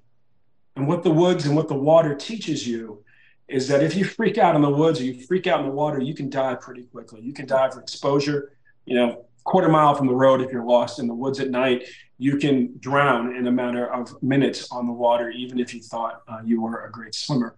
And 0.75 0.87
what 0.87 1.01
the 1.01 1.09
woods 1.09 1.47
and 1.47 1.55
what 1.55 1.69
the 1.69 1.73
water 1.73 2.13
teaches 2.13 2.67
you 2.67 3.03
is 3.47 3.67
that 3.67 3.83
if 3.83 3.95
you 3.95 4.05
freak 4.05 4.37
out 4.37 4.55
in 4.55 4.61
the 4.61 4.69
woods 4.69 4.99
or 4.99 5.03
you 5.03 5.25
freak 5.25 5.47
out 5.47 5.59
in 5.59 5.65
the 5.65 5.71
water, 5.71 5.99
you 5.99 6.13
can 6.13 6.29
die 6.29 6.55
pretty 6.55 6.83
quickly. 6.83 7.21
You 7.21 7.33
can 7.33 7.45
die 7.45 7.69
from 7.69 7.81
exposure. 7.81 8.53
You 8.85 8.95
know, 8.95 9.25
quarter 9.43 9.69
mile 9.69 9.95
from 9.95 10.07
the 10.07 10.15
road, 10.15 10.41
if 10.41 10.51
you're 10.51 10.65
lost 10.65 10.99
in 10.99 11.07
the 11.07 11.13
woods 11.13 11.39
at 11.39 11.49
night, 11.49 11.87
you 12.17 12.37
can 12.37 12.77
drown 12.79 13.35
in 13.35 13.47
a 13.47 13.51
matter 13.51 13.91
of 13.91 14.21
minutes 14.23 14.71
on 14.71 14.87
the 14.87 14.93
water, 14.93 15.29
even 15.29 15.59
if 15.59 15.73
you 15.73 15.81
thought 15.81 16.21
uh, 16.27 16.39
you 16.45 16.61
were 16.61 16.85
a 16.85 16.91
great 16.91 17.13
swimmer. 17.13 17.55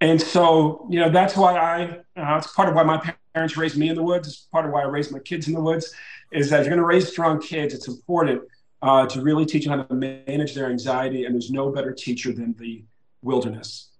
And 0.00 0.20
so, 0.20 0.86
you 0.90 0.98
know, 0.98 1.10
that's 1.10 1.36
why 1.36 1.56
I, 1.56 1.84
uh, 2.20 2.38
it's 2.38 2.52
part 2.52 2.68
of 2.68 2.74
why 2.74 2.82
my 2.82 3.14
parents 3.34 3.56
raised 3.56 3.76
me 3.76 3.88
in 3.88 3.94
the 3.94 4.02
woods. 4.02 4.28
It's 4.28 4.36
part 4.36 4.66
of 4.66 4.72
why 4.72 4.82
I 4.82 4.86
raised 4.86 5.12
my 5.12 5.20
kids 5.20 5.46
in 5.46 5.54
the 5.54 5.60
woods, 5.60 5.94
is 6.32 6.50
that 6.50 6.60
if 6.60 6.66
you're 6.66 6.74
going 6.74 6.82
to 6.82 6.86
raise 6.86 7.08
strong 7.08 7.40
kids, 7.40 7.72
it's 7.72 7.88
important 7.88 8.42
uh, 8.82 9.06
to 9.06 9.20
really 9.22 9.46
teach 9.46 9.64
them 9.64 9.78
how 9.78 9.84
to 9.84 9.94
manage 9.94 10.54
their 10.54 10.70
anxiety. 10.70 11.24
And 11.24 11.34
there's 11.34 11.50
no 11.50 11.70
better 11.70 11.92
teacher 11.92 12.32
than 12.32 12.54
the 12.58 12.84
wilderness. 13.22 13.91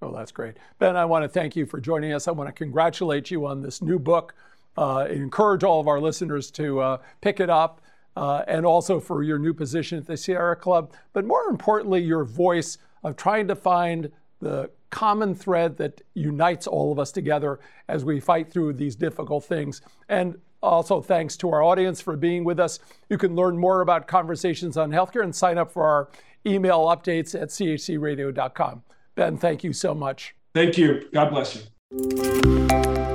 Oh, 0.00 0.12
that's 0.12 0.30
great. 0.30 0.56
Ben, 0.78 0.96
I 0.96 1.04
want 1.04 1.24
to 1.24 1.28
thank 1.28 1.56
you 1.56 1.66
for 1.66 1.80
joining 1.80 2.12
us. 2.12 2.28
I 2.28 2.30
want 2.30 2.48
to 2.48 2.52
congratulate 2.52 3.30
you 3.30 3.46
on 3.46 3.62
this 3.62 3.82
new 3.82 3.98
book, 3.98 4.34
uh, 4.76 5.06
encourage 5.10 5.64
all 5.64 5.80
of 5.80 5.88
our 5.88 6.00
listeners 6.00 6.50
to 6.52 6.80
uh, 6.80 6.98
pick 7.20 7.40
it 7.40 7.50
up, 7.50 7.80
uh, 8.16 8.44
and 8.46 8.64
also 8.64 9.00
for 9.00 9.22
your 9.22 9.38
new 9.38 9.52
position 9.52 9.98
at 9.98 10.06
the 10.06 10.16
Sierra 10.16 10.54
Club. 10.54 10.92
But 11.12 11.24
more 11.24 11.44
importantly, 11.50 12.00
your 12.00 12.24
voice 12.24 12.78
of 13.02 13.16
trying 13.16 13.48
to 13.48 13.56
find 13.56 14.12
the 14.40 14.70
common 14.90 15.34
thread 15.34 15.76
that 15.78 16.00
unites 16.14 16.66
all 16.66 16.92
of 16.92 16.98
us 16.98 17.12
together 17.12 17.58
as 17.88 18.04
we 18.04 18.20
fight 18.20 18.50
through 18.50 18.74
these 18.74 18.94
difficult 18.96 19.44
things. 19.44 19.82
And 20.08 20.38
also, 20.62 21.00
thanks 21.00 21.36
to 21.38 21.50
our 21.50 21.62
audience 21.62 22.00
for 22.00 22.16
being 22.16 22.44
with 22.44 22.58
us. 22.58 22.80
You 23.08 23.18
can 23.18 23.36
learn 23.36 23.58
more 23.58 23.80
about 23.80 24.08
conversations 24.08 24.76
on 24.76 24.90
healthcare 24.90 25.22
and 25.22 25.34
sign 25.34 25.58
up 25.58 25.70
for 25.70 25.84
our 25.84 26.08
email 26.46 26.86
updates 26.86 27.40
at 27.40 27.48
chcradio.com. 27.48 28.82
Ben, 29.18 29.36
thank 29.36 29.62
you 29.64 29.72
so 29.72 29.94
much. 29.94 30.36
Thank 30.54 30.78
you. 30.78 31.08
God 31.12 31.30
bless 31.30 31.56
you. 31.56 31.62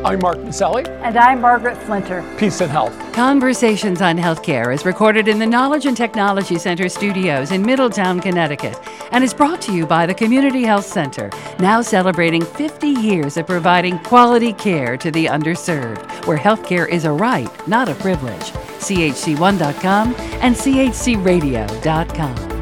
I'm 0.04 0.20
Mark 0.20 0.38
Masselli. 0.40 0.86
And 1.02 1.16
I'm 1.16 1.40
Margaret 1.40 1.78
Flinter. 1.78 2.22
Peace 2.38 2.60
and 2.60 2.70
health. 2.70 2.94
Conversations 3.14 4.02
on 4.02 4.18
Healthcare 4.18 4.74
is 4.74 4.86
recorded 4.86 5.30
in 5.30 5.40
the 5.40 5.46
Knowledge 5.46 5.86
and 5.86 5.96
Technology 5.96 6.58
Center 6.58 6.90
studios 6.90 7.54
in 7.54 7.66
Middletown, 7.66 8.20
Connecticut, 8.20 8.78
and 9.14 9.24
is 9.24 9.34
brought 9.34 9.62
to 9.62 9.74
you 9.74 9.86
by 9.86 10.06
the 10.06 10.14
Community 10.14 10.64
Health 10.64 10.86
Center, 10.86 11.30
now 11.60 11.82
celebrating 11.82 12.44
50 12.44 12.90
years 12.90 13.38
of 13.38 13.48
providing 13.48 13.98
quality 14.00 14.52
care 14.52 14.98
to 14.98 15.10
the 15.10 15.28
underserved, 15.28 16.26
where 16.26 16.38
healthcare 16.38 16.90
is 16.90 17.06
a 17.06 17.14
right, 17.14 17.50
not 17.66 17.88
a 17.88 17.96
privilege. 17.96 18.52
CHC1.com 18.84 20.16
and 20.42 20.54
CHCRadio.com. 20.54 22.53